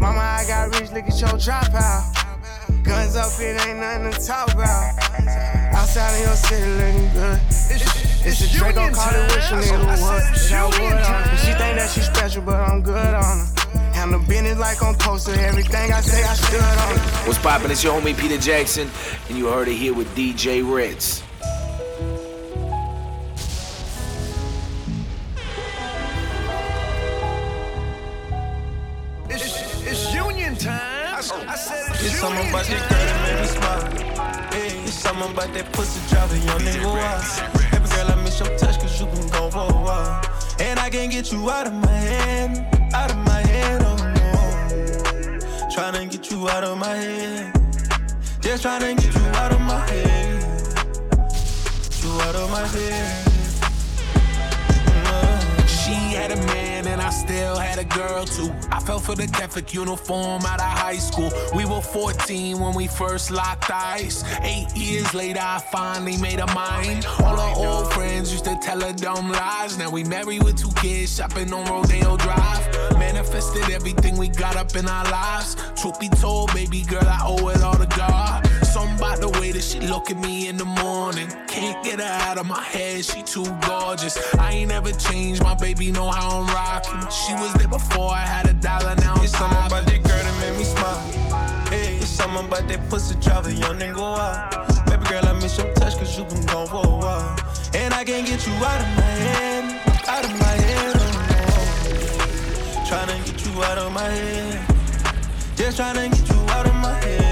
Mama, 0.00 0.18
I 0.18 0.44
got 0.46 0.78
rich, 0.78 0.90
look 0.90 1.04
at 1.04 1.20
your 1.20 1.38
drop 1.38 1.72
out. 1.74 2.15
Guns 2.82 3.16
up, 3.16 3.30
it 3.40 3.60
ain't 3.66 3.78
nothing 3.78 4.12
to 4.12 4.26
talk 4.26 4.52
about. 4.52 4.94
Outside 5.72 6.14
of 6.14 6.20
your 6.20 6.36
city 6.36 6.70
looking 6.72 7.12
good. 7.12 7.40
It's 8.28 8.40
a 8.40 8.58
Draco 8.58 8.90
call 8.92 9.14
it 9.14 9.30
what 9.30 9.42
she 9.42 9.54
nigga 9.54 9.78
would. 9.78 9.98
That 10.50 10.66
would 10.66 10.92
on 10.92 11.22
her. 11.22 11.36
She 11.36 11.52
think 11.52 11.76
that 11.78 11.90
she 11.90 12.00
special, 12.00 12.42
but 12.42 12.56
I'm 12.56 12.82
good 12.82 12.96
on 12.96 13.22
her. 13.22 13.46
Have 13.94 14.10
Handle 14.10 14.20
business 14.20 14.58
like 14.58 14.82
I'm 14.82 14.94
posted. 14.96 15.38
Everything 15.38 15.92
I 15.92 16.00
say, 16.00 16.24
I 16.24 16.34
stood 16.34 16.60
on 16.60 16.96
it. 16.96 17.26
What's 17.26 17.38
poppin'? 17.38 17.70
It's 17.70 17.84
your 17.84 18.00
homie 18.00 18.18
Peter 18.18 18.38
Jackson, 18.38 18.90
and 19.28 19.38
you 19.38 19.46
heard 19.46 19.68
it 19.68 19.74
here 19.74 19.94
with 19.94 20.08
DJ 20.16 20.62
Ritz. 20.62 21.25
Something 32.16 32.48
about 32.48 32.64
that 32.64 32.82
girl 32.88 33.04
that 33.08 33.18
made 33.24 33.40
me 33.40 33.46
smile. 33.46 34.86
It's 34.86 34.94
something 34.94 35.30
about 35.32 35.52
that 35.52 35.72
pussy 35.72 36.00
driving 36.08 36.42
young 36.48 36.60
nigga 36.60 36.88
wild. 36.88 37.24
Baby 37.70 37.88
girl, 37.94 38.08
I 38.10 38.22
miss 38.24 38.40
your 38.40 38.58
touch 38.58 38.80
cause 38.80 39.00
you 39.00 39.06
been 39.06 39.28
gone 39.28 39.50
for 39.50 39.58
a 39.58 39.82
while. 39.86 40.22
And 40.58 40.78
I 40.78 40.88
can't 40.88 41.12
get 41.12 41.30
you 41.30 41.50
out 41.50 41.66
of 41.66 41.74
my 41.74 41.98
head, 42.12 42.50
out 42.94 43.10
of 43.10 43.18
my 43.18 43.40
head, 43.52 43.82
oh 43.82 43.96
no. 43.96 44.32
Tryna 45.74 46.10
get 46.10 46.30
you 46.30 46.48
out 46.48 46.64
of 46.64 46.78
my 46.78 46.94
head. 46.94 47.52
Just 48.40 48.64
tryna 48.64 48.96
get 48.96 49.14
you 49.14 49.26
out 49.42 49.52
of 49.52 49.60
my 49.60 49.80
head. 49.90 50.42
You 52.02 52.12
out 52.22 52.34
of 52.34 52.50
my 52.50 52.66
head. 52.66 53.26
Mm-hmm. 54.88 55.66
She 55.66 55.94
had 56.16 56.30
a 56.32 56.36
and 56.96 57.04
I 57.04 57.10
still 57.10 57.56
had 57.58 57.78
a 57.78 57.84
girl 57.84 58.24
too. 58.24 58.50
I 58.70 58.80
fell 58.80 58.98
for 58.98 59.14
the 59.14 59.26
Catholic 59.26 59.74
uniform 59.74 60.46
out 60.46 60.60
of 60.60 60.78
high 60.84 60.96
school. 60.96 61.30
We 61.54 61.66
were 61.66 61.82
14 61.82 62.58
when 62.58 62.74
we 62.74 62.86
first 62.86 63.30
locked 63.30 63.70
eyes. 63.70 64.24
Eight 64.40 64.74
years 64.74 65.12
later, 65.12 65.40
I 65.42 65.58
finally 65.70 66.16
made 66.16 66.38
a 66.38 66.46
mind. 66.54 67.04
All 67.20 67.38
our 67.38 67.54
old 67.54 67.92
friends 67.92 68.32
used 68.32 68.46
to 68.46 68.58
tell 68.62 68.80
her 68.80 68.94
dumb 68.94 69.30
lies. 69.30 69.76
Now 69.76 69.90
we 69.90 70.04
married 70.04 70.42
with 70.42 70.56
two 70.56 70.72
kids, 70.80 71.14
shopping 71.14 71.52
on 71.52 71.70
Rodeo 71.70 72.16
Drive. 72.16 72.64
Manifested 72.98 73.68
everything 73.70 74.16
we 74.16 74.28
got 74.28 74.56
up 74.56 74.74
in 74.74 74.88
our 74.88 75.04
lives. 75.10 75.54
Truth 75.76 76.00
be 76.00 76.08
told, 76.08 76.54
baby 76.54 76.82
girl, 76.82 77.06
I 77.06 77.20
owe 77.26 77.48
it 77.48 77.62
all 77.62 77.76
to 77.76 77.86
God. 77.94 78.48
Something 78.76 78.98
about 78.98 79.20
the 79.20 79.30
way 79.40 79.52
that 79.52 79.64
she 79.64 79.80
look 79.80 80.10
at 80.10 80.20
me 80.20 80.48
in 80.48 80.58
the 80.58 80.66
morning. 80.66 81.28
Can't 81.48 81.82
get 81.82 81.98
her 81.98 82.18
out 82.28 82.36
of 82.36 82.44
my 82.44 82.60
head, 82.60 83.06
she 83.06 83.22
too 83.22 83.46
gorgeous. 83.66 84.18
I 84.34 84.52
ain't 84.52 84.70
ever 84.70 84.92
changed, 84.92 85.42
my 85.42 85.54
baby 85.54 85.90
know 85.90 86.10
how 86.10 86.40
I'm 86.40 86.46
rocking. 86.48 87.00
She 87.08 87.32
was 87.32 87.54
there 87.54 87.68
before 87.68 88.10
I 88.12 88.20
had 88.20 88.46
a 88.46 88.52
dollar, 88.52 88.94
now 88.96 89.14
I'm 89.14 89.24
It's 89.24 89.32
something 89.32 89.66
about 89.66 89.86
that 89.86 90.02
girl 90.04 90.22
that 90.26 90.36
made 90.42 90.58
me 90.58 90.64
smile. 90.64 91.00
Hey, 91.70 91.96
it's 91.96 92.10
something 92.10 92.44
about 92.44 92.68
that 92.68 92.90
pussy 92.90 93.14
drive 93.18 93.46
a 93.46 93.54
young 93.54 93.78
nigga 93.78 93.96
wild. 93.96 94.84
Baby 94.90 95.04
girl, 95.08 95.24
I 95.24 95.32
miss 95.40 95.56
your 95.56 95.72
touch 95.72 95.96
cause 95.96 96.18
you 96.18 96.24
been 96.26 96.44
gone 96.44 96.66
for 96.66 96.84
a 96.84 96.96
while. 97.00 97.34
And 97.72 97.94
I 97.94 98.04
can't 98.04 98.26
get 98.26 98.46
you 98.46 98.52
out 98.52 98.80
of 98.84 98.90
my 99.00 99.12
head, 99.24 99.64
out 100.06 100.24
of 100.26 100.38
my 100.38 100.54
head, 100.68 100.96
oh 101.00 101.12
no. 101.30 102.84
Tryna 102.84 103.24
get 103.24 103.38
you 103.46 103.52
out 103.64 103.78
of 103.78 103.90
my 103.94 104.02
head. 104.02 104.60
Just 105.56 105.78
tryna 105.78 106.10
get 106.12 106.28
you 106.28 106.40
out 106.50 106.66
of 106.66 106.74
my 106.74 106.92
head. 106.92 107.25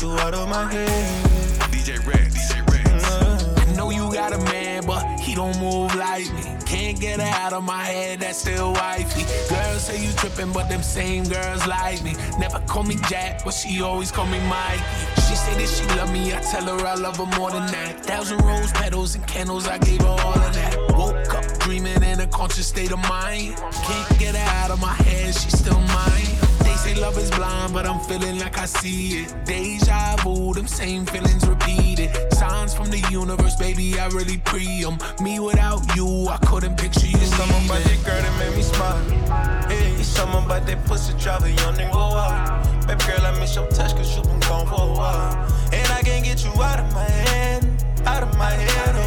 You 0.00 0.12
out 0.12 0.32
of 0.32 0.48
my 0.48 0.72
head. 0.72 1.24
DJ 1.70 1.98
Red, 2.06 2.32
DJ 2.32 2.66
Red. 2.70 2.86
I 2.86 3.00
mm-hmm. 3.00 3.76
know 3.76 3.90
you 3.90 4.10
got 4.10 4.32
a 4.32 4.38
man, 4.38 4.86
but 4.86 5.20
he 5.20 5.34
don't 5.34 5.60
move 5.60 5.94
like 5.94 6.24
me. 6.32 6.42
Can't 6.64 6.98
get 6.98 7.20
her 7.20 7.26
out 7.26 7.52
of 7.52 7.64
my 7.64 7.84
head, 7.84 8.20
that's 8.20 8.38
still 8.38 8.72
wifey. 8.72 9.24
Girls 9.54 9.84
say 9.84 10.02
you 10.02 10.10
trippin', 10.12 10.52
but 10.52 10.70
them 10.70 10.82
same 10.82 11.24
girls 11.24 11.66
like 11.66 12.02
me. 12.02 12.14
Never 12.38 12.60
call 12.60 12.84
me 12.84 12.96
Jack, 13.10 13.44
but 13.44 13.52
she 13.52 13.82
always 13.82 14.10
call 14.10 14.24
me 14.24 14.40
Mikey. 14.48 14.82
She 15.28 15.34
say 15.36 15.52
that 15.58 15.68
she 15.68 15.84
love 15.98 16.10
me, 16.10 16.34
I 16.34 16.40
tell 16.40 16.64
her 16.64 16.86
I 16.86 16.94
love 16.94 17.18
her 17.18 17.38
more 17.38 17.50
than 17.50 17.66
that. 17.66 18.02
Thousand 18.06 18.38
rose 18.42 18.72
petals 18.72 19.16
and 19.16 19.26
candles, 19.26 19.68
I 19.68 19.76
gave 19.76 20.00
her 20.00 20.06
all 20.06 20.32
of 20.32 20.54
that. 20.54 20.78
Woke 20.96 21.34
up 21.34 21.58
dreaming 21.58 22.02
in 22.02 22.20
a 22.20 22.26
conscious 22.26 22.66
state 22.66 22.90
of 22.90 23.00
mind. 23.06 23.54
Can't 23.84 24.18
get 24.18 24.34
her 24.34 24.50
out 24.62 24.70
of 24.70 24.80
my 24.80 24.94
head, 24.94 25.34
she's 25.34 25.58
still 25.58 25.78
mine. 25.78 26.49
They 27.00 27.06
say 27.06 27.12
love 27.12 27.18
is 27.18 27.30
blind, 27.30 27.72
but 27.72 27.86
I'm 27.86 28.00
feeling 28.00 28.38
like 28.38 28.58
I 28.58 28.66
see 28.66 29.22
it. 29.22 29.34
Deja 29.46 30.16
vu, 30.16 30.52
them 30.52 30.66
same 30.66 31.06
feelings 31.06 31.46
repeated. 31.48 32.10
Signs 32.34 32.74
from 32.74 32.90
the 32.90 32.98
universe, 33.10 33.56
baby, 33.56 33.98
I 33.98 34.08
really 34.08 34.36
pre 34.36 34.84
'em. 34.84 34.98
Me 35.22 35.40
without 35.40 35.80
you, 35.96 36.28
I 36.28 36.36
couldn't 36.44 36.76
picture 36.76 37.06
you. 37.06 37.16
It's 37.16 37.34
something 37.34 37.64
about 37.64 37.82
that 37.84 38.04
girl 38.04 38.20
that 38.20 38.38
made 38.38 38.54
me 38.54 38.62
smile. 38.62 38.98
Hey, 39.68 39.94
it's 39.98 40.08
something 40.08 40.44
about 40.44 40.66
that 40.66 40.84
pussy 40.84 41.14
drive 41.14 41.44
a 41.44 41.50
young 41.50 41.74
nigga 41.74 41.94
wild. 41.94 42.86
Baby 42.86 43.04
girl, 43.06 43.26
I 43.26 43.30
miss 43.40 43.54
your 43.54 43.66
touch 43.68 43.94
cause 43.96 44.14
you 44.16 44.22
been 44.22 44.40
gone 44.40 44.66
for 44.66 44.82
a 44.82 44.92
while. 44.92 45.48
And 45.72 45.88
I 45.92 46.02
can't 46.02 46.24
get 46.24 46.44
you 46.44 46.52
out 46.62 46.80
of 46.80 46.92
my 46.92 47.08
head, 47.08 47.64
out 48.04 48.22
of 48.22 48.36
my 48.36 48.50
head. 48.50 48.94
Oh. 48.94 49.06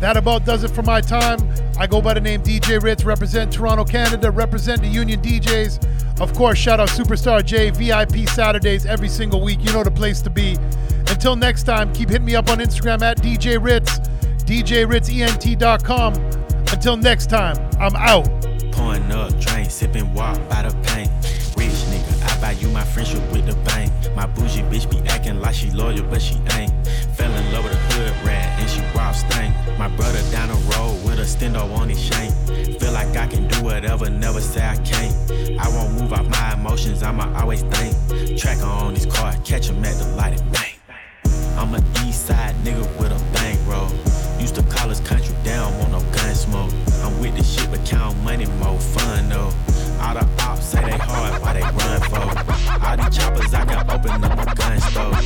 That 0.00 0.16
about 0.16 0.46
does 0.46 0.64
it 0.64 0.70
for 0.70 0.82
my 0.82 1.02
time. 1.02 1.53
I 1.76 1.86
go 1.86 2.00
by 2.00 2.14
the 2.14 2.20
name 2.20 2.40
DJ 2.40 2.80
Ritz, 2.80 3.04
represent 3.04 3.52
Toronto, 3.52 3.84
Canada, 3.84 4.30
represent 4.30 4.80
the 4.80 4.88
Union 4.88 5.20
DJs. 5.20 6.20
Of 6.20 6.32
course, 6.34 6.58
shout 6.58 6.78
out 6.78 6.88
Superstar 6.88 7.44
J, 7.44 7.70
VIP 7.70 8.28
Saturdays 8.28 8.86
every 8.86 9.08
single 9.08 9.40
week. 9.40 9.58
You 9.64 9.72
know 9.72 9.82
the 9.82 9.90
place 9.90 10.20
to 10.22 10.30
be. 10.30 10.56
Until 11.08 11.34
next 11.34 11.64
time, 11.64 11.92
keep 11.92 12.10
hitting 12.10 12.24
me 12.24 12.36
up 12.36 12.48
on 12.48 12.58
Instagram 12.58 13.02
at 13.02 13.18
DJ 13.18 13.62
Ritz, 13.62 13.98
DJRitzENT.com. 14.44 16.14
Until 16.72 16.96
next 16.96 17.26
time, 17.30 17.56
I'm 17.80 17.96
out. 17.96 18.28
Pouring 18.72 19.10
up, 19.10 19.38
drink, 19.40 19.70
sipping 19.70 20.12
walk 20.14 20.36
by 20.48 20.62
the 20.62 20.74
paint. 20.88 21.10
Rich 21.56 21.72
nigga, 21.90 22.22
I 22.22 22.40
buy 22.40 22.50
you 22.52 22.68
my 22.68 22.84
friendship 22.84 23.20
with 23.32 23.46
the 23.46 23.56
bank. 23.64 23.92
My 24.14 24.26
bougie 24.26 24.62
bitch 24.62 24.88
be 24.90 24.98
acting 25.08 25.40
like 25.40 25.54
she 25.54 25.70
loyal, 25.72 26.04
but 26.04 26.22
she 26.22 26.34
ain't. 26.52 26.72
Love 27.52 27.64
with 27.64 27.72
a 27.72 27.76
hood 27.92 28.26
rat 28.26 28.58
and 28.60 28.70
she 28.70 28.80
wild 28.94 29.16
stank. 29.16 29.54
My 29.78 29.88
brother 29.88 30.20
down 30.30 30.48
the 30.48 30.54
road 30.72 31.04
with 31.04 31.18
a 31.18 31.22
stendo 31.22 31.62
on 31.76 31.88
his 31.88 32.00
shank. 32.00 32.32
Feel 32.80 32.92
like 32.92 33.16
I 33.16 33.26
can 33.26 33.48
do 33.48 33.62
whatever, 33.62 34.08
never 34.10 34.40
say 34.40 34.66
I 34.66 34.76
can't. 34.76 35.14
I 35.58 35.68
won't 35.68 36.00
move 36.00 36.12
off 36.12 36.26
my 36.28 36.54
emotions, 36.54 37.02
I'ma 37.02 37.32
always 37.40 37.62
think. 37.62 38.38
Tracker 38.38 38.64
on 38.64 38.94
his 38.94 39.06
car, 39.06 39.34
catch 39.44 39.68
him 39.68 39.84
at 39.84 39.96
the 39.96 40.06
light 40.16 40.40
and 40.40 40.52
bang. 40.52 40.74
I'm 41.56 41.74
a 41.74 41.78
east 42.06 42.26
side 42.26 42.54
nigga 42.64 42.84
with 42.98 43.12
a 43.12 43.32
bankroll. 43.32 43.90
Used 44.40 44.56
to 44.56 44.62
call 44.64 44.90
us 44.90 45.00
country 45.00 45.34
down, 45.44 45.76
want 45.78 45.92
no 45.92 46.00
gun 46.12 46.34
smoke. 46.34 46.72
I'm 47.02 47.18
with 47.20 47.36
the 47.36 47.44
shit, 47.44 47.70
but 47.70 47.84
count 47.86 48.16
money 48.24 48.46
more 48.58 48.78
fun 48.78 49.28
though. 49.28 49.52
All 50.00 50.14
the 50.14 50.24
ops 50.42 50.64
say 50.64 50.82
they 50.82 50.98
hard, 50.98 51.42
why 51.42 51.52
they 51.54 51.62
run 51.62 52.00
for? 52.10 52.26
All 52.84 52.96
these 52.96 53.16
choppers, 53.16 53.54
I 53.54 53.64
can 53.64 53.90
open 53.90 54.24
up 54.24 54.38
a 54.38 54.54
gun 54.54 54.80
store. 54.80 55.16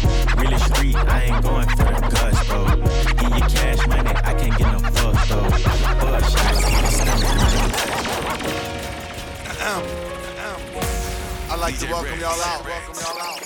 Really 0.41 0.59
street, 0.59 0.97
I 0.97 1.23
ain't 1.25 1.43
going 1.43 1.69
for 1.69 1.85
the 1.85 2.01
gusto. 2.15 2.59
Give 3.19 3.35
you 3.37 3.45
cash 3.55 3.87
money, 3.87 4.11
I 4.11 4.35
can't 4.35 4.57
get 4.59 4.73
no 4.73 4.79
fuck 4.91 5.29
though. 5.29 5.49
Bug 6.01 6.23
shots, 6.25 6.63
in 6.65 6.83
the 6.83 6.91
stomach. 6.91 7.29
I'd 11.51 11.61
like 11.61 11.79
to 11.79 11.87
welcome 11.87 12.21
y'all 12.21 12.41
out 12.43 12.63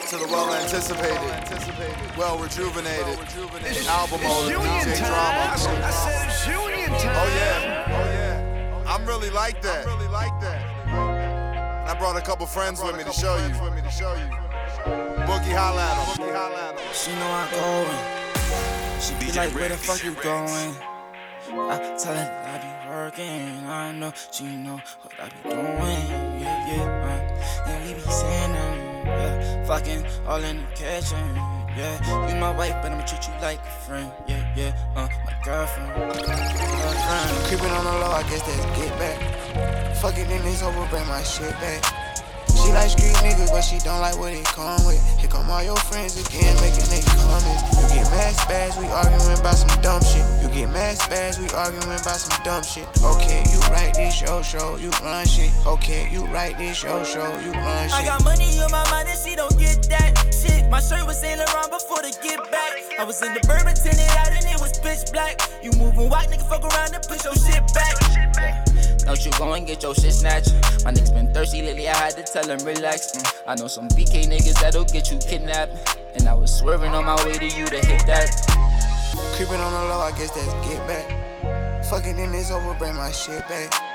to 0.09 0.17
the 0.19 0.27
well 0.27 0.53
anticipated, 0.55 2.17
well 2.19 2.37
rejuvenated 2.39 3.19
album 3.89 4.21
It's 4.23 4.39
of 4.39 4.51
union 4.51 4.85
DJ 4.85 4.99
time. 4.99 5.09
Drama. 5.09 5.85
I 5.85 5.91
said 5.91 6.29
it's 6.29 6.47
union 6.47 6.91
time. 7.01 7.17
Oh 7.17 7.29
yeah, 7.37 7.85
oh 7.89 8.05
yeah. 8.13 8.93
I'm 8.93 9.07
really 9.07 9.31
like 9.31 9.63
that. 9.63 9.87
really 9.87 10.09
like 10.09 10.39
that. 10.41 10.62
And 11.93 11.99
I 11.99 12.01
brought 12.01 12.17
a 12.17 12.25
couple 12.25 12.47
friends 12.47 12.83
with 12.83 12.97
me 12.97 13.05
to 13.05 13.13
show 13.13 13.37
you. 13.37 13.51
Boogie 15.29 15.55
holla 15.55 15.83
at 15.83 15.99
'em. 15.99 16.17
Boogie 16.17 16.35
holla 16.35 16.71
at 16.71 16.81
'em. 16.81 16.95
She 16.95 17.13
know 17.13 17.31
I'm 17.31 17.51
going. 17.51 18.01
She 18.99 19.13
be 19.21 19.31
like, 19.33 19.55
where 19.55 19.69
the 19.69 19.77
fuck 19.77 20.03
you 20.03 20.15
going? 20.15 20.75
I 21.51 21.77
tell 21.99 22.15
her 22.15 22.29
that 22.45 22.65
I 22.65 22.85
be 22.85 22.89
working. 22.89 23.67
I 23.67 23.93
know 23.93 24.11
she 24.31 24.45
know 24.45 24.81
what 25.03 25.13
I 25.21 25.29
be 25.29 25.51
doing. 25.51 26.41
Yeah, 26.41 26.69
yeah. 26.71 27.67
Uh, 27.67 27.69
and 27.69 27.85
we 27.85 27.93
be 27.93 28.01
saying 28.01 28.53
them. 28.55 29.07
Yeah, 29.07 29.67
fucking 29.67 30.07
all 30.27 30.43
in 30.43 30.65
the 30.65 30.73
kitchen. 30.75 31.52
Yeah, 31.75 32.29
you 32.29 32.37
my 32.37 32.51
wife, 32.55 32.77
but 32.83 32.93
I'ma 32.93 33.05
treat 33.07 33.27
you 33.27 33.35
like 33.41 33.59
a 33.61 33.71
friend. 33.87 34.13
Yeah, 34.27 34.45
yeah. 34.55 34.73
Uh, 34.95 35.09
my 35.25 35.35
girlfriend. 35.43 35.89
My 35.89 36.13
Girlfriend. 36.13 37.47
Creeping 37.47 37.73
on 37.73 37.85
the 37.85 37.93
low, 37.93 38.13
I 38.13 38.23
guess 38.25 38.43
that's 38.43 38.79
get 38.79 38.93
back. 38.99 39.97
Fuck 39.97 40.19
it, 40.19 40.29
then 40.29 40.47
it's 40.47 40.63
over, 40.63 40.87
bring 40.91 41.07
my 41.07 41.23
shit 41.23 41.53
back. 41.53 42.02
She 42.63 42.71
like 42.71 42.91
street 42.91 43.19
niggas, 43.27 43.51
but 43.51 43.63
she 43.63 43.79
don't 43.79 44.01
like 44.01 44.17
what 44.19 44.33
it 44.33 44.45
come 44.45 44.79
with. 44.87 45.03
Here 45.19 45.29
come 45.29 45.51
all 45.51 45.63
your 45.63 45.77
friends 45.91 46.15
again, 46.15 46.55
making 46.63 46.87
they 46.87 47.03
comments. 47.27 47.63
You 47.75 47.99
get 47.99 48.07
mad 48.15 48.35
spaz, 48.39 48.79
we 48.79 48.87
arguing 48.87 49.39
about 49.39 49.59
some 49.59 49.75
dumb 49.83 50.03
shit. 50.03 50.23
You 50.43 50.49
get 50.49 50.71
mad 50.71 50.97
spaz, 50.97 51.39
we 51.43 51.51
arguing 51.51 51.91
about 51.91 52.23
some 52.23 52.39
dumb 52.45 52.63
shit. 52.63 52.87
Okay, 53.03 53.43
you 53.51 53.59
write 53.71 53.95
this 53.95 54.15
show, 54.15 54.43
show, 54.43 54.77
you 54.77 54.91
run 55.03 55.27
shit. 55.27 55.51
Okay, 55.67 56.09
you 56.11 56.25
write 56.27 56.57
this 56.59 56.77
show, 56.77 57.03
show, 57.03 57.27
you 57.43 57.51
run 57.51 57.89
shit. 57.89 57.99
I 57.99 58.05
got 58.07 58.23
money 58.25 58.47
on 58.61 58.71
my 58.71 58.89
mind 58.91 59.09
and 59.09 59.19
she 59.19 59.35
don't 59.35 59.59
get 59.59 59.83
that 59.91 60.15
shit. 60.31 60.71
My 60.71 60.81
shirt 60.81 61.07
was 61.07 61.21
Saint 61.21 61.39
Laurent 61.39 61.71
before 61.71 62.03
the 62.03 62.15
get 62.23 62.39
back. 62.51 62.73
I 62.99 63.05
was 63.05 63.21
in 63.23 63.35
the 63.35 63.41
bourbon 63.41 63.75
it 63.75 64.17
out 64.17 64.31
and 64.31 64.45
it 64.47 64.61
was 64.61 64.79
pitch 64.79 65.11
black. 65.13 65.41
You 65.63 65.73
moving 65.73 66.09
white, 66.09 66.29
nigga, 66.31 66.49
fuck 66.49 66.63
around 66.63 66.95
and 66.95 67.03
put 67.03 67.25
your 67.25 67.35
shit 67.35 67.63
back. 67.75 68.72
Don't 69.05 69.25
you 69.25 69.33
go 69.33 69.53
and 69.55 69.67
get 69.67 69.83
your 69.83 69.95
shit 69.95 70.15
snatched. 70.15 70.53
My 70.85 70.93
niggas 70.93 71.13
been 71.13 71.33
thirsty 71.33 71.63
lately, 71.63 71.89
I 71.89 71.97
had 71.97 72.15
to 72.15 72.23
tell 72.23 72.45
them 72.45 72.59
relax. 72.65 73.13
Mm, 73.13 73.43
I 73.47 73.55
know 73.57 73.67
some 73.67 73.89
BK 73.89 74.27
niggas 74.27 74.61
that'll 74.61 74.85
get 74.85 75.11
you 75.11 75.19
kidnapped. 75.19 75.99
And 76.15 76.29
I 76.29 76.35
was 76.35 76.57
swerving 76.57 76.93
on 76.93 77.05
my 77.05 77.17
way 77.25 77.33
to 77.33 77.47
you 77.47 77.67
to 77.67 77.87
hit 77.87 78.07
that. 78.07 78.31
Creeping 79.37 79.61
on 79.61 79.73
the 79.73 79.89
low, 79.89 80.01
I 80.01 80.11
guess 80.13 80.31
that's 80.31 80.53
get 80.69 80.87
back. 80.87 81.85
fucking 81.87 82.17
then 82.17 82.35
it's 82.35 82.51
over, 82.51 82.75
bring 82.75 82.95
my 82.95 83.11
shit 83.11 83.47
back. 83.49 83.92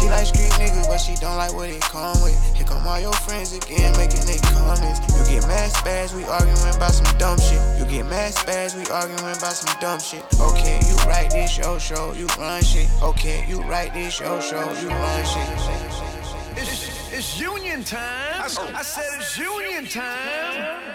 She 0.00 0.08
like 0.08 0.26
street 0.26 0.48
niggas, 0.56 0.88
but 0.88 0.96
she 0.96 1.14
don't 1.16 1.36
like 1.36 1.52
what 1.52 1.68
it 1.68 1.80
come 1.82 2.16
with. 2.22 2.32
Here 2.56 2.64
come 2.64 2.86
all 2.86 2.98
your 2.98 3.12
friends 3.12 3.52
again, 3.52 3.92
making 3.98 4.24
they 4.24 4.38
comments. 4.48 5.00
You 5.12 5.36
get 5.36 5.46
mad 5.46 5.70
spaz, 5.70 6.14
we 6.16 6.24
arguing 6.24 6.56
about 6.74 6.92
some 6.92 7.18
dumb 7.18 7.38
shit. 7.38 7.60
You 7.78 7.84
get 7.84 8.06
mad 8.06 8.32
spaz, 8.32 8.74
we 8.74 8.88
arguing 8.88 9.20
about 9.20 9.52
some 9.52 9.78
dumb 9.80 10.00
shit. 10.00 10.24
Okay, 10.40 10.80
you 10.88 10.96
write 11.04 11.30
this 11.30 11.50
show, 11.50 11.78
show, 11.78 12.14
you 12.14 12.26
run 12.38 12.62
shit. 12.62 12.88
Okay, 13.02 13.44
you 13.46 13.60
write 13.62 13.92
this 13.92 14.14
show, 14.14 14.40
show, 14.40 14.64
you 14.80 14.88
run 14.88 15.24
shit. 15.26 15.48
It's, 16.56 17.12
it's 17.12 17.38
union 17.38 17.84
time. 17.84 18.40
I, 18.40 18.48
I 18.74 18.82
said 18.82 19.04
it's 19.18 19.36
union 19.36 19.86
time. 19.86 20.89